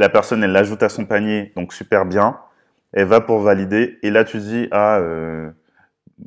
la 0.00 0.08
personne, 0.08 0.42
elle 0.42 0.52
l'ajoute 0.52 0.82
à 0.82 0.88
son 0.88 1.04
panier, 1.04 1.52
donc 1.56 1.72
super 1.72 2.06
bien. 2.06 2.38
Elle 2.92 3.06
va 3.06 3.20
pour 3.20 3.40
valider. 3.40 3.98
Et 4.02 4.10
là, 4.10 4.24
tu 4.24 4.38
dis, 4.38 4.66
ah, 4.70 4.96
euh, 4.98 5.50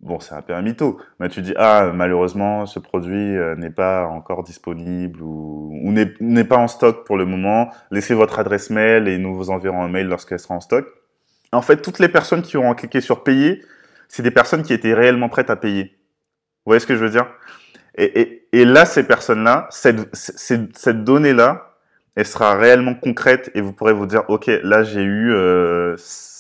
bon, 0.02 0.20
c'est 0.20 0.34
un 0.34 0.42
peu 0.42 0.54
un 0.54 0.62
mytho, 0.62 1.00
mais 1.20 1.30
tu 1.30 1.42
dis, 1.42 1.54
ah, 1.58 1.92
malheureusement, 1.94 2.66
ce 2.66 2.80
produit 2.80 3.38
euh, 3.38 3.56
n'est 3.56 3.70
pas 3.70 4.06
encore 4.08 4.44
disponible 4.44 5.22
ou, 5.22 5.72
n'est 6.20 6.44
pas 6.44 6.58
en 6.58 6.68
stock 6.68 7.06
pour 7.06 7.18
le 7.18 7.26
moment. 7.26 7.70
Laissez 7.92 8.14
votre 8.14 8.40
adresse 8.40 8.70
mail 8.70 9.08
et 9.08 9.18
nous 9.18 9.36
vous 9.36 9.50
enverrons 9.50 9.84
un 9.84 9.90
mail 9.90 10.08
lorsqu'elle 10.08 10.40
sera 10.40 10.56
en 10.56 10.62
stock. 10.62 10.88
En 11.52 11.62
fait, 11.62 11.78
toutes 11.82 12.00
les 12.00 12.10
personnes 12.10 12.42
qui 12.42 12.58
auront 12.58 12.74
cliqué 12.74 13.00
sur 13.02 13.24
payer, 13.24 13.64
c'est 14.08 14.24
des 14.24 14.32
personnes 14.32 14.64
qui 14.64 14.74
étaient 14.74 14.94
réellement 14.94 15.30
prêtes 15.30 15.50
à 15.50 15.56
payer. 15.56 15.96
Vous 16.66 16.72
voyez 16.72 16.80
ce 16.80 16.88
que 16.88 16.96
je 16.96 17.04
veux 17.04 17.10
dire? 17.10 17.28
Et, 17.96 18.66
là, 18.66 18.86
ces 18.86 19.04
personnes-là, 19.04 19.68
cette 19.70 21.04
donnée-là, 21.04 21.74
elle 22.16 22.26
sera 22.26 22.56
réellement 22.56 22.96
concrète 22.96 23.52
et 23.54 23.62
vous 23.62 23.74
pourrez 23.74 23.94
vous 23.94 24.06
dire, 24.06 24.24
OK, 24.30 24.50
là, 24.64 24.84
j'ai 24.84 25.04
eu 25.04 25.32
euh, 25.34 25.96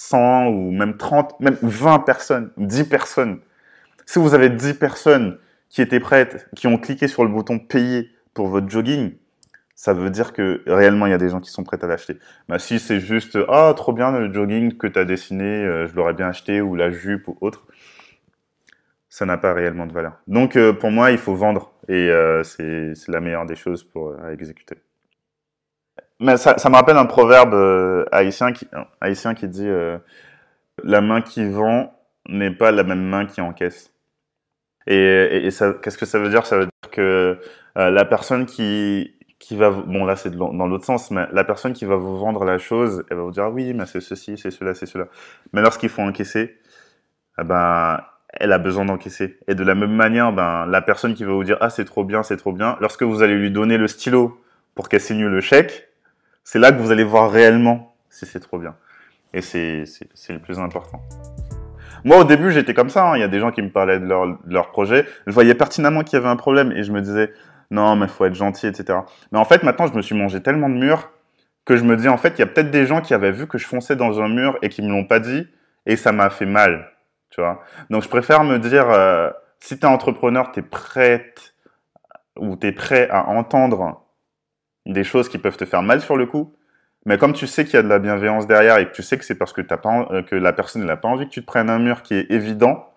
100 0.10 0.48
ou 0.48 0.72
même 0.72 0.98
30, 0.98 1.39
même 1.39 1.58
20 1.62 2.00
personnes, 2.00 2.52
10 2.58 2.89
personnes. 2.89 3.39
Si 4.06 4.20
vous 4.20 4.34
avez 4.34 4.50
10 4.50 4.74
personnes 4.76 5.38
qui 5.70 5.82
étaient 5.82 6.00
prêtes, 6.00 6.50
qui 6.56 6.68
ont 6.68 6.78
cliqué 6.78 7.08
sur 7.08 7.24
le 7.24 7.32
bouton 7.32 7.58
payer 7.58 8.10
pour 8.34 8.48
votre 8.48 8.70
jogging, 8.70 9.13
ça 9.76 9.94
veut 9.94 10.10
dire 10.10 10.34
que 10.34 10.62
réellement 10.68 11.08
il 11.08 11.12
y 11.12 11.13
a 11.13 11.18
des 11.18 11.30
gens 11.30 11.39
qui 11.39 11.50
sont 11.50 11.63
prêts 11.63 11.84
à 11.84 11.88
l'acheter. 11.88 12.18
Bah, 12.48 12.60
si 12.60 12.80
c'est 12.80 13.00
juste 13.00 13.38
ah 13.48 13.74
trop 13.76 13.94
bien 13.94 14.12
le 14.12 14.32
jogging 14.32 14.78
que 14.78 14.88
tu 14.88 15.00
as 15.00 15.06
dessiné, 15.06 15.46
euh, 15.46 15.88
je 15.88 15.96
l'aurais 15.96 16.13
bien 16.13 16.28
acheté 16.28 16.62
ou 16.62 16.76
la 16.76 16.92
jupe 16.92 17.28
ou 17.28 17.38
autre, 17.42 17.66
ça 19.10 19.26
n'a 19.26 19.38
pas 19.38 19.54
réellement 19.54 19.86
de 19.86 19.94
valeur. 19.94 20.20
Donc 20.28 20.58
euh, 20.58 20.74
pour 20.74 20.92
moi 20.92 21.12
il 21.12 21.18
faut 21.18 21.36
vendre 21.36 21.72
et 21.88 22.10
euh, 22.10 22.44
c'est 22.44 22.94
la 23.08 23.22
meilleure 23.22 23.46
des 23.46 23.56
choses 23.56 23.84
pour 23.84 24.16
exécuter. 24.30 24.76
Mais 26.24 26.38
ça, 26.38 26.58
ça 26.58 26.70
me 26.70 26.76
rappelle 26.76 26.96
un 26.96 27.06
proverbe 27.06 27.54
euh, 27.54 28.06
haïtien, 28.14 28.54
qui, 28.54 28.66
haïtien 29.02 29.34
qui 29.34 29.50
dit 29.50 29.68
euh, 29.68 29.98
La 30.82 31.02
main 31.02 31.22
qui 31.22 31.46
vend 31.46 31.94
n'est 32.30 32.52
pas 32.52 32.72
la 32.72 32.84
même 32.84 33.04
main 33.04 33.26
qui 33.26 33.42
encaisse. 33.42 33.92
Et, 34.88 34.96
et, 34.96 35.48
et 35.48 35.50
qu'est-ce 35.82 35.98
que 35.98 36.06
ça 36.06 36.20
veut 36.20 36.30
dire? 36.30 36.46
Ça 36.46 36.60
veut 36.60 36.66
dire 36.66 36.92
que 36.92 37.40
euh, 37.78 37.90
la 37.90 38.06
personne 38.06 38.46
qui, 38.46 39.16
qui 39.38 39.58
va... 39.58 39.72
Bon, 39.72 40.06
là, 40.06 40.16
c'est 40.16 40.34
dans 40.34 40.68
l'autre 40.68 40.86
sens, 40.86 41.12
mais 41.12 41.28
la 41.34 41.44
personne 41.44 41.74
qui 41.74 41.84
va 41.84 41.98
vous 41.98 42.18
vendre 42.18 42.46
la 42.46 42.58
chose, 42.58 43.04
elle 43.10 43.18
va 43.18 43.24
vous 43.24 43.32
dire 43.32 43.44
ah 43.44 43.50
Oui, 43.50 43.74
mais 43.74 43.86
c'est 43.86 44.00
ceci, 44.00 44.38
c'est 44.38 44.52
cela, 44.52 44.74
c'est 44.74 44.86
cela. 44.86 45.08
Mais 45.52 45.62
lorsqu'il 45.62 45.90
faut 45.90 46.04
encaisser, 46.04 46.58
eh 47.38 47.44
ben, 47.44 48.00
elle 48.30 48.54
a 48.54 48.60
besoin 48.60 48.86
d'encaisser. 48.86 49.40
Et 49.50 49.56
de 49.56 49.64
la 49.66 49.76
même 49.76 49.94
manière, 49.94 50.32
ben, 50.32 50.68
la 50.68 50.82
personne 50.82 51.16
qui 51.16 51.26
va 51.26 51.34
vous 51.34 51.44
dire 51.44 51.58
Ah, 51.60 51.70
c'est 51.70 51.84
trop 51.84 52.06
bien, 52.06 52.24
c'est 52.24 52.38
trop 52.38 52.54
bien, 52.54 52.78
lorsque 52.80 53.04
vous 53.04 53.24
allez 53.24 53.36
lui 53.36 53.52
donner 53.52 53.78
le 53.78 53.90
stylo 53.90 54.42
pour 54.74 54.88
qu'elle 54.88 55.02
signe 55.02 55.26
le 55.26 55.42
chèque, 55.42 55.90
c'est 56.43 56.60
là 56.60 56.71
que 56.71 56.77
vous 56.77 56.91
allez 56.91 57.03
voir 57.03 57.32
réellement 57.32 57.95
si 58.10 58.25
c'est 58.25 58.39
trop 58.39 58.60
bien. 58.60 58.75
Et 59.34 59.41
c'est 59.41 59.86
le 60.29 60.39
plus 60.39 60.60
important. 60.60 61.01
Moi, 62.03 62.19
au 62.19 62.23
début, 62.23 62.51
j'étais 62.51 62.73
comme 62.73 62.89
ça. 62.89 63.12
Hein. 63.12 63.17
Il 63.17 63.21
y 63.21 63.23
a 63.23 63.27
des 63.27 63.39
gens 63.39 63.51
qui 63.51 63.62
me 63.62 63.69
parlaient 63.69 63.99
de 63.99 64.06
leur, 64.06 64.27
de 64.27 64.53
leur 64.53 64.71
projet. 64.71 65.06
Je 65.25 65.32
voyais 65.32 65.56
pertinemment 65.56 66.03
qu'il 66.03 66.17
y 66.17 66.21
avait 66.21 66.29
un 66.29 66.36
problème 66.36 66.71
et 66.71 66.84
je 66.84 66.91
me 66.91 67.01
disais, 67.01 67.32
non, 67.71 67.95
mais 67.95 68.08
faut 68.08 68.25
être 68.25 68.36
gentil, 68.36 68.67
etc. 68.67 68.99
Mais 69.32 69.39
en 69.39 69.45
fait, 69.45 69.63
maintenant, 69.63 69.88
je 69.88 69.93
me 69.93 70.01
suis 70.01 70.15
mangé 70.15 70.41
tellement 70.41 70.69
de 70.69 70.75
murs 70.75 71.12
que 71.65 71.77
je 71.77 71.84
me 71.84 71.95
dis, 71.95 72.10
en 72.10 72.17
fait, 72.17 72.34
il 72.38 72.39
y 72.39 72.43
a 72.43 72.45
peut-être 72.45 72.71
des 72.71 72.86
gens 72.86 73.01
qui 73.01 73.13
avaient 73.13 73.32
vu 73.32 73.47
que 73.47 73.58
je 73.58 73.65
fonçais 73.65 73.95
dans 73.95 74.21
un 74.21 74.27
mur 74.27 74.58
et 74.62 74.69
qui 74.69 74.82
me 74.82 74.89
l'ont 74.89 75.06
pas 75.06 75.19
dit 75.19 75.47
et 75.86 75.95
ça 75.95 76.12
m'a 76.12 76.29
fait 76.29 76.45
mal, 76.45 76.91
tu 77.29 77.41
vois. 77.41 77.63
Donc, 77.89 78.03
je 78.03 78.10
préfère 78.10 78.43
me 78.43 78.60
dire, 78.60 78.89
euh, 78.89 79.32
si 79.60 79.79
tu 79.79 79.86
es 79.86 79.89
entrepreneur, 79.89 80.51
tu 80.51 80.60
es 80.60 80.63
prête 80.63 81.56
ou 82.38 82.58
tu 82.58 82.67
es 82.67 82.71
prêt 82.73 83.08
à 83.10 83.27
entendre 83.29 84.03
des 84.86 85.04
choses 85.04 85.30
qui 85.30 85.38
peuvent 85.38 85.58
te 85.58 85.65
faire 85.65 85.84
mal 85.84 86.02
sur 86.02 86.17
le 86.17 86.26
coup. 86.26 86.54
Mais 87.06 87.17
comme 87.17 87.34
tu 87.34 87.48
sais 87.48 87.65
qu'il 87.65 87.74
y 87.76 87.78
a 87.78 87.84
de 87.84 87.89
la 87.89 88.00
bienveillance 88.00 88.48
derrière 88.48 88.78
et 88.78 88.88
que 88.88 88.93
tu 88.93 89.04
sais 89.04 89.17
que 89.17 89.26
c'est 89.26 89.36
parce 89.36 89.52
que, 89.52 89.62
t'as 89.62 89.78
pas, 89.78 90.08
euh, 90.12 90.24
que 90.24 90.36
la 90.36 90.54
personne 90.54 90.86
n'a 90.86 90.96
pas 90.96 91.10
envie 91.10 91.26
que 91.26 91.32
tu 91.32 91.41
te 91.41 91.46
prennes 91.46 91.69
un 91.69 91.80
mur 91.80 92.02
qui 92.02 92.13
est 92.15 92.32
évident, 92.32 92.93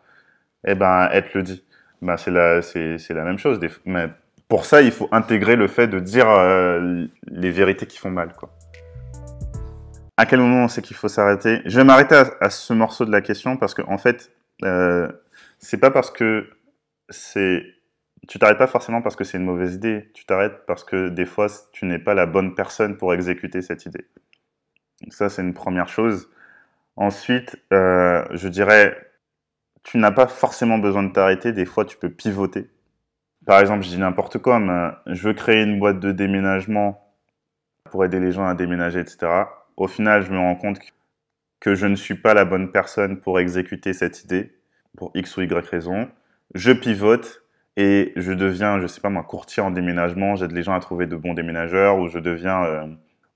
eh 0.64 0.74
ben, 0.74 1.08
elle 1.12 1.28
te 1.28 1.38
le 1.38 1.42
dit. 1.42 1.64
Ben, 2.02 2.16
c'est 2.16 2.30
la, 2.30 2.60
la 2.60 3.24
même 3.24 3.38
chose. 3.38 3.58
Mais 3.84 4.08
pour 4.48 4.64
ça, 4.64 4.82
il 4.82 4.92
faut 4.92 5.08
intégrer 5.10 5.56
le 5.56 5.66
fait 5.66 5.88
de 5.88 5.98
dire 5.98 6.28
euh, 6.28 7.06
les 7.26 7.50
vérités 7.50 7.86
qui 7.86 7.98
font 7.98 8.10
mal, 8.10 8.32
quoi. 8.34 8.50
À 10.18 10.24
quel 10.24 10.38
moment 10.38 10.64
on 10.64 10.68
sait 10.68 10.82
qu'il 10.82 10.96
faut 10.96 11.08
s'arrêter? 11.08 11.60
Je 11.66 11.76
vais 11.76 11.84
m'arrêter 11.84 12.14
à, 12.14 12.30
à, 12.40 12.48
ce 12.48 12.72
morceau 12.72 13.04
de 13.04 13.12
la 13.12 13.20
question 13.20 13.56
parce 13.56 13.74
que, 13.74 13.82
en 13.82 13.98
fait, 13.98 14.30
euh, 14.64 15.08
c'est 15.58 15.78
pas 15.78 15.90
parce 15.90 16.10
que 16.10 16.48
c'est 17.10 17.64
tu 18.28 18.38
t'arrêtes 18.38 18.58
pas 18.58 18.66
forcément 18.66 19.02
parce 19.02 19.16
que 19.16 19.24
c'est 19.24 19.38
une 19.38 19.44
mauvaise 19.44 19.74
idée, 19.74 20.10
tu 20.14 20.26
t'arrêtes 20.26 20.66
parce 20.66 20.84
que 20.84 21.08
des 21.08 21.26
fois 21.26 21.46
tu 21.72 21.86
n'es 21.86 21.98
pas 21.98 22.14
la 22.14 22.26
bonne 22.26 22.54
personne 22.54 22.96
pour 22.96 23.14
exécuter 23.14 23.62
cette 23.62 23.86
idée. 23.86 24.06
Ça 25.10 25.28
c'est 25.28 25.42
une 25.42 25.54
première 25.54 25.88
chose. 25.88 26.30
Ensuite, 26.96 27.56
euh, 27.72 28.24
je 28.32 28.48
dirais, 28.48 28.96
tu 29.82 29.98
n'as 29.98 30.10
pas 30.10 30.26
forcément 30.26 30.78
besoin 30.78 31.02
de 31.02 31.12
t'arrêter, 31.12 31.52
des 31.52 31.66
fois 31.66 31.84
tu 31.84 31.96
peux 31.96 32.10
pivoter. 32.10 32.70
Par 33.46 33.60
exemple, 33.60 33.84
je 33.84 33.90
dis 33.90 33.98
n'importe 33.98 34.38
quoi, 34.38 34.58
mais 34.58 34.90
je 35.06 35.28
veux 35.28 35.34
créer 35.34 35.62
une 35.62 35.78
boîte 35.78 36.00
de 36.00 36.10
déménagement 36.10 37.14
pour 37.84 38.04
aider 38.04 38.18
les 38.18 38.32
gens 38.32 38.46
à 38.46 38.54
déménager, 38.54 38.98
etc. 38.98 39.44
Au 39.76 39.86
final, 39.86 40.22
je 40.22 40.32
me 40.32 40.38
rends 40.38 40.56
compte 40.56 40.80
que 41.60 41.74
je 41.74 41.86
ne 41.86 41.94
suis 41.94 42.16
pas 42.16 42.34
la 42.34 42.44
bonne 42.44 42.72
personne 42.72 43.20
pour 43.20 43.38
exécuter 43.38 43.92
cette 43.92 44.24
idée, 44.24 44.52
pour 44.96 45.12
X 45.14 45.36
ou 45.36 45.42
Y 45.42 45.68
raison. 45.68 46.08
Je 46.54 46.72
pivote 46.72 47.45
et 47.76 48.12
je 48.16 48.32
deviens, 48.32 48.80
je 48.80 48.86
sais 48.86 49.00
pas 49.00 49.10
moi, 49.10 49.22
courtier 49.22 49.62
en 49.62 49.70
déménagement, 49.70 50.36
j'aide 50.36 50.52
les 50.52 50.62
gens 50.62 50.74
à 50.74 50.80
trouver 50.80 51.06
de 51.06 51.16
bons 51.16 51.34
déménageurs, 51.34 51.98
ou 51.98 52.08
je 52.08 52.18
deviens 52.18 52.64
euh, 52.64 52.86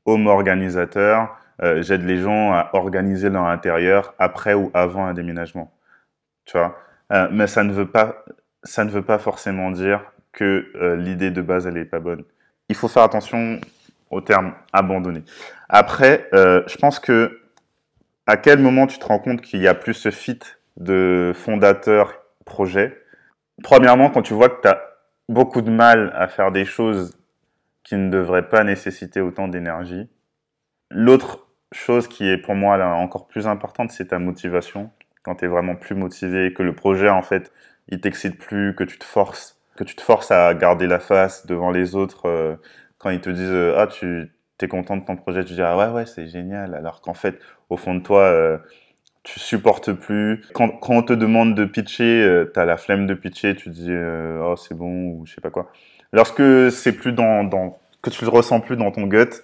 home 0.06 0.26
organisateur, 0.26 1.36
euh, 1.62 1.82
j'aide 1.82 2.04
les 2.04 2.18
gens 2.18 2.52
à 2.52 2.70
organiser 2.72 3.28
leur 3.28 3.44
intérieur 3.44 4.14
après 4.18 4.54
ou 4.54 4.70
avant 4.72 5.04
un 5.04 5.14
déménagement. 5.14 5.72
Tu 6.46 6.56
vois? 6.56 6.78
Euh, 7.12 7.28
Mais 7.30 7.46
ça 7.46 7.64
ne 7.64 7.72
veut 7.72 7.86
pas, 7.86 8.24
ça 8.62 8.84
ne 8.84 8.90
veut 8.90 9.02
pas 9.02 9.18
forcément 9.18 9.70
dire 9.70 10.00
que 10.32 10.70
euh, 10.76 10.96
l'idée 10.96 11.30
de 11.30 11.42
base 11.42 11.66
elle 11.66 11.76
est 11.76 11.84
pas 11.84 12.00
bonne. 12.00 12.24
Il 12.68 12.76
faut 12.76 12.88
faire 12.88 13.02
attention 13.02 13.60
au 14.10 14.20
terme 14.20 14.54
abandonné. 14.72 15.22
Après, 15.68 16.28
je 16.32 16.76
pense 16.76 16.98
que 16.98 17.40
à 18.26 18.36
quel 18.36 18.58
moment 18.58 18.86
tu 18.86 18.98
te 18.98 19.04
rends 19.04 19.18
compte 19.18 19.40
qu'il 19.40 19.60
y 19.60 19.68
a 19.68 19.74
plus 19.74 19.94
ce 19.94 20.10
fit 20.10 20.38
de 20.76 21.32
fondateur 21.34 22.14
projet 22.44 22.96
Premièrement, 23.62 24.10
quand 24.10 24.22
tu 24.22 24.34
vois 24.34 24.48
que 24.48 24.62
tu 24.62 24.68
as 24.68 24.80
beaucoup 25.28 25.62
de 25.62 25.70
mal 25.70 26.12
à 26.14 26.28
faire 26.28 26.50
des 26.50 26.64
choses 26.64 27.16
qui 27.84 27.96
ne 27.96 28.10
devraient 28.10 28.48
pas 28.48 28.64
nécessiter 28.64 29.20
autant 29.20 29.48
d'énergie. 29.48 30.08
L'autre 30.90 31.48
chose 31.72 32.08
qui 32.08 32.28
est 32.28 32.38
pour 32.38 32.54
moi 32.54 32.76
là, 32.76 32.88
encore 32.94 33.26
plus 33.26 33.46
importante, 33.46 33.90
c'est 33.90 34.08
ta 34.08 34.18
motivation. 34.18 34.90
Quand 35.22 35.36
tu 35.36 35.44
es 35.44 35.48
vraiment 35.48 35.76
plus 35.76 35.94
motivé, 35.94 36.52
que 36.52 36.62
le 36.62 36.74
projet, 36.74 37.08
en 37.08 37.22
fait, 37.22 37.52
il 37.88 38.00
t'excite 38.00 38.38
plus, 38.38 38.74
que 38.74 38.84
tu 38.84 38.98
te 38.98 39.04
forces, 39.04 39.60
que 39.76 39.84
tu 39.84 39.94
te 39.94 40.02
forces 40.02 40.30
à 40.30 40.52
garder 40.54 40.86
la 40.86 40.98
face 40.98 41.46
devant 41.46 41.70
les 41.70 41.94
autres. 41.94 42.26
Euh, 42.26 42.56
quand 42.98 43.10
ils 43.10 43.20
te 43.20 43.30
disent 43.30 43.50
euh, 43.50 43.74
Ah, 43.76 43.86
tu 43.86 44.30
es 44.60 44.68
content 44.68 44.96
de 44.96 45.04
ton 45.04 45.16
projet, 45.16 45.44
tu 45.44 45.54
dis 45.54 45.62
Ah 45.62 45.76
ouais, 45.76 45.88
ouais, 45.88 46.06
c'est 46.06 46.26
génial. 46.26 46.74
Alors 46.74 47.00
qu'en 47.00 47.14
fait, 47.14 47.38
au 47.70 47.76
fond 47.76 47.94
de 47.94 48.02
toi, 48.02 48.22
euh, 48.22 48.58
tu 49.22 49.38
supportes 49.38 49.92
plus. 49.92 50.42
Quand, 50.54 50.68
quand 50.68 50.94
on 50.94 51.02
te 51.02 51.12
demande 51.12 51.54
de 51.54 51.64
pitcher, 51.64 52.22
euh, 52.22 52.50
tu 52.52 52.58
as 52.58 52.64
la 52.64 52.76
flemme 52.76 53.06
de 53.06 53.14
pitcher, 53.14 53.54
tu 53.54 53.68
dis 53.68 53.90
euh, 53.90 54.42
oh 54.42 54.56
c'est 54.56 54.74
bon 54.74 55.08
ou 55.08 55.26
je 55.26 55.34
sais 55.34 55.40
pas 55.40 55.50
quoi. 55.50 55.70
Lorsque 56.12 56.70
c'est 56.70 56.92
plus 56.92 57.12
dans, 57.12 57.44
dans 57.44 57.78
que 58.02 58.10
tu 58.10 58.24
le 58.24 58.30
ressens 58.30 58.60
plus 58.60 58.76
dans 58.76 58.90
ton 58.90 59.06
gut, 59.06 59.42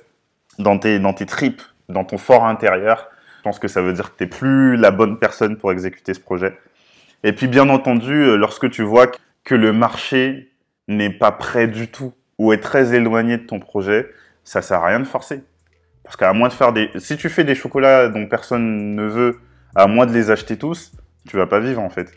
dans 0.59 0.79
tes 0.79 0.99
dans 0.99 1.13
tes 1.13 1.27
tripes, 1.27 1.63
dans 1.89 2.05
ton 2.05 2.19
fort 2.19 2.47
intérieur, 2.47 3.09
je 3.39 3.43
pense 3.43 3.59
que 3.59 3.69
ça 3.69 3.83
veut 3.83 3.93
dire 3.93 4.13
que 4.13 4.19
t'es 4.19 4.27
plus 4.27 4.77
la 4.77 4.91
bonne 4.91 5.19
personne 5.19 5.57
pour 5.57 5.71
exécuter 5.73 6.15
ce 6.15 6.21
projet. 6.21 6.57
Et 7.23 7.33
puis 7.33 7.47
bien 7.47 7.69
entendu, 7.69 8.13
euh, 8.13 8.37
lorsque 8.37 8.71
tu 8.71 8.83
vois 8.83 9.09
que 9.45 9.55
le 9.55 9.73
marché 9.73 10.51
n'est 10.89 11.11
pas 11.11 11.33
prêt 11.33 11.67
du 11.67 11.89
tout 11.89 12.13
ou 12.39 12.53
est 12.53 12.61
très 12.61 12.95
éloigné 12.95 13.39
de 13.39 13.45
ton 13.45 13.61
projet, 13.61 14.11
ça 14.45 14.63
sert 14.63 14.83
à 14.83 14.87
rien 14.87 15.01
de 15.01 15.05
forcer. 15.05 15.43
Parce 16.03 16.17
qu'à 16.17 16.33
moins 16.33 16.49
de 16.49 16.53
faire 16.53 16.73
des, 16.73 16.91
si 16.97 17.17
tu 17.17 17.29
fais 17.29 17.45
des 17.45 17.55
chocolats 17.55 18.09
dont 18.09 18.27
personne 18.27 18.95
ne 18.95 19.07
veut, 19.07 19.41
à 19.77 19.87
moins 19.87 20.07
de 20.07 20.13
les 20.13 20.31
acheter 20.31 20.57
tous, 20.57 20.93
tu 21.29 21.37
vas 21.37 21.47
pas 21.47 21.61
vivre 21.61 21.83
en 21.83 21.91
fait. 21.91 22.11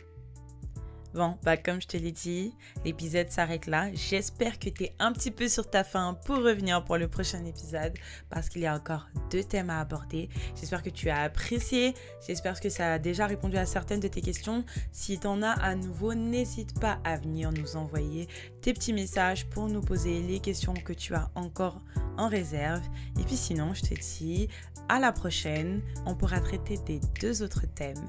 Bon, 1.13 1.35
bah 1.41 1.57
comme 1.57 1.81
je 1.81 1.87
te 1.87 1.97
l'ai 1.97 2.11
dit, 2.11 2.53
l'épisode 2.85 3.31
s'arrête 3.31 3.65
là. 3.65 3.91
J'espère 3.93 4.59
que 4.59 4.69
tu 4.69 4.83
es 4.83 4.93
un 4.99 5.11
petit 5.11 5.31
peu 5.31 5.47
sur 5.47 5.67
ta 5.67 5.83
faim 5.83 6.15
pour 6.25 6.37
revenir 6.37 6.85
pour 6.85 6.97
le 6.97 7.07
prochain 7.07 7.43
épisode 7.45 7.93
parce 8.29 8.47
qu'il 8.47 8.61
y 8.61 8.67
a 8.67 8.75
encore 8.75 9.07
deux 9.31 9.43
thèmes 9.43 9.71
à 9.71 9.79
aborder. 9.79 10.29
J'espère 10.55 10.83
que 10.83 10.91
tu 10.91 11.09
as 11.09 11.23
apprécié. 11.23 11.95
J'espère 12.27 12.59
que 12.59 12.69
ça 12.69 12.93
a 12.93 12.99
déjà 12.99 13.25
répondu 13.25 13.57
à 13.57 13.65
certaines 13.65 13.99
de 13.99 14.07
tes 14.07 14.21
questions. 14.21 14.63
Si 14.91 15.19
tu 15.19 15.25
en 15.25 15.41
as 15.41 15.53
à 15.53 15.73
nouveau, 15.73 16.13
n'hésite 16.13 16.79
pas 16.79 16.99
à 17.03 17.17
venir 17.17 17.51
nous 17.51 17.75
envoyer 17.75 18.27
tes 18.61 18.73
petits 18.73 18.93
messages 18.93 19.47
pour 19.49 19.67
nous 19.67 19.81
poser 19.81 20.21
les 20.21 20.39
questions 20.39 20.75
que 20.75 20.93
tu 20.93 21.15
as 21.15 21.31
encore 21.33 21.81
en 22.17 22.27
réserve. 22.27 22.83
Et 23.19 23.23
puis 23.23 23.37
sinon, 23.37 23.73
je 23.73 23.81
te 23.81 23.93
dis 23.95 24.47
à 24.89 24.99
la 24.99 25.11
prochaine. 25.11 25.81
On 26.05 26.13
pourra 26.13 26.39
traiter 26.39 26.77
des 26.85 26.99
deux 27.19 27.41
autres 27.41 27.65
thèmes. 27.73 28.05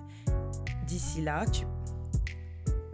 D'ici 0.87 1.23
là, 1.23 1.47
tu 1.47 1.65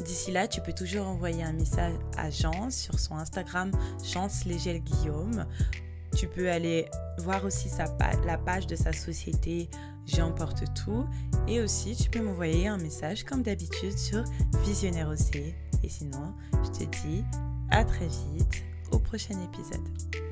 D'ici 0.07 0.31
là, 0.31 0.47
tu 0.47 0.61
peux 0.61 0.73
toujours 0.73 1.07
envoyer 1.07 1.43
un 1.43 1.53
message 1.53 1.95
à 2.17 2.31
Jean 2.31 2.71
sur 2.71 2.99
son 2.99 3.17
Instagram, 3.17 3.73
Chance 4.05 4.45
Légel 4.45 4.81
Guillaume. 4.81 5.47
Tu 6.17 6.29
peux 6.29 6.51
aller 6.51 6.87
voir 7.19 7.45
aussi 7.45 7.69
sa 7.69 7.87
la 8.25 8.39
page 8.39 8.67
de 8.67 8.77
sa 8.77 8.93
société 8.93 9.69
J'emporte 10.07 10.63
tout. 10.75 11.05
Et 11.49 11.61
aussi, 11.61 11.97
tu 11.97 12.09
peux 12.09 12.21
m'envoyer 12.21 12.69
un 12.69 12.79
message 12.79 13.25
comme 13.25 13.43
d'habitude 13.43 13.99
sur 13.99 14.23
Visionnaire 14.65 15.09
aussi. 15.09 15.55
Et 15.83 15.89
sinon, 15.89 16.35
je 16.65 16.85
te 16.85 16.85
dis 16.85 17.25
à 17.71 17.85
très 17.85 18.07
vite 18.07 18.65
au 18.93 18.99
prochain 18.99 19.35
épisode. 19.43 20.26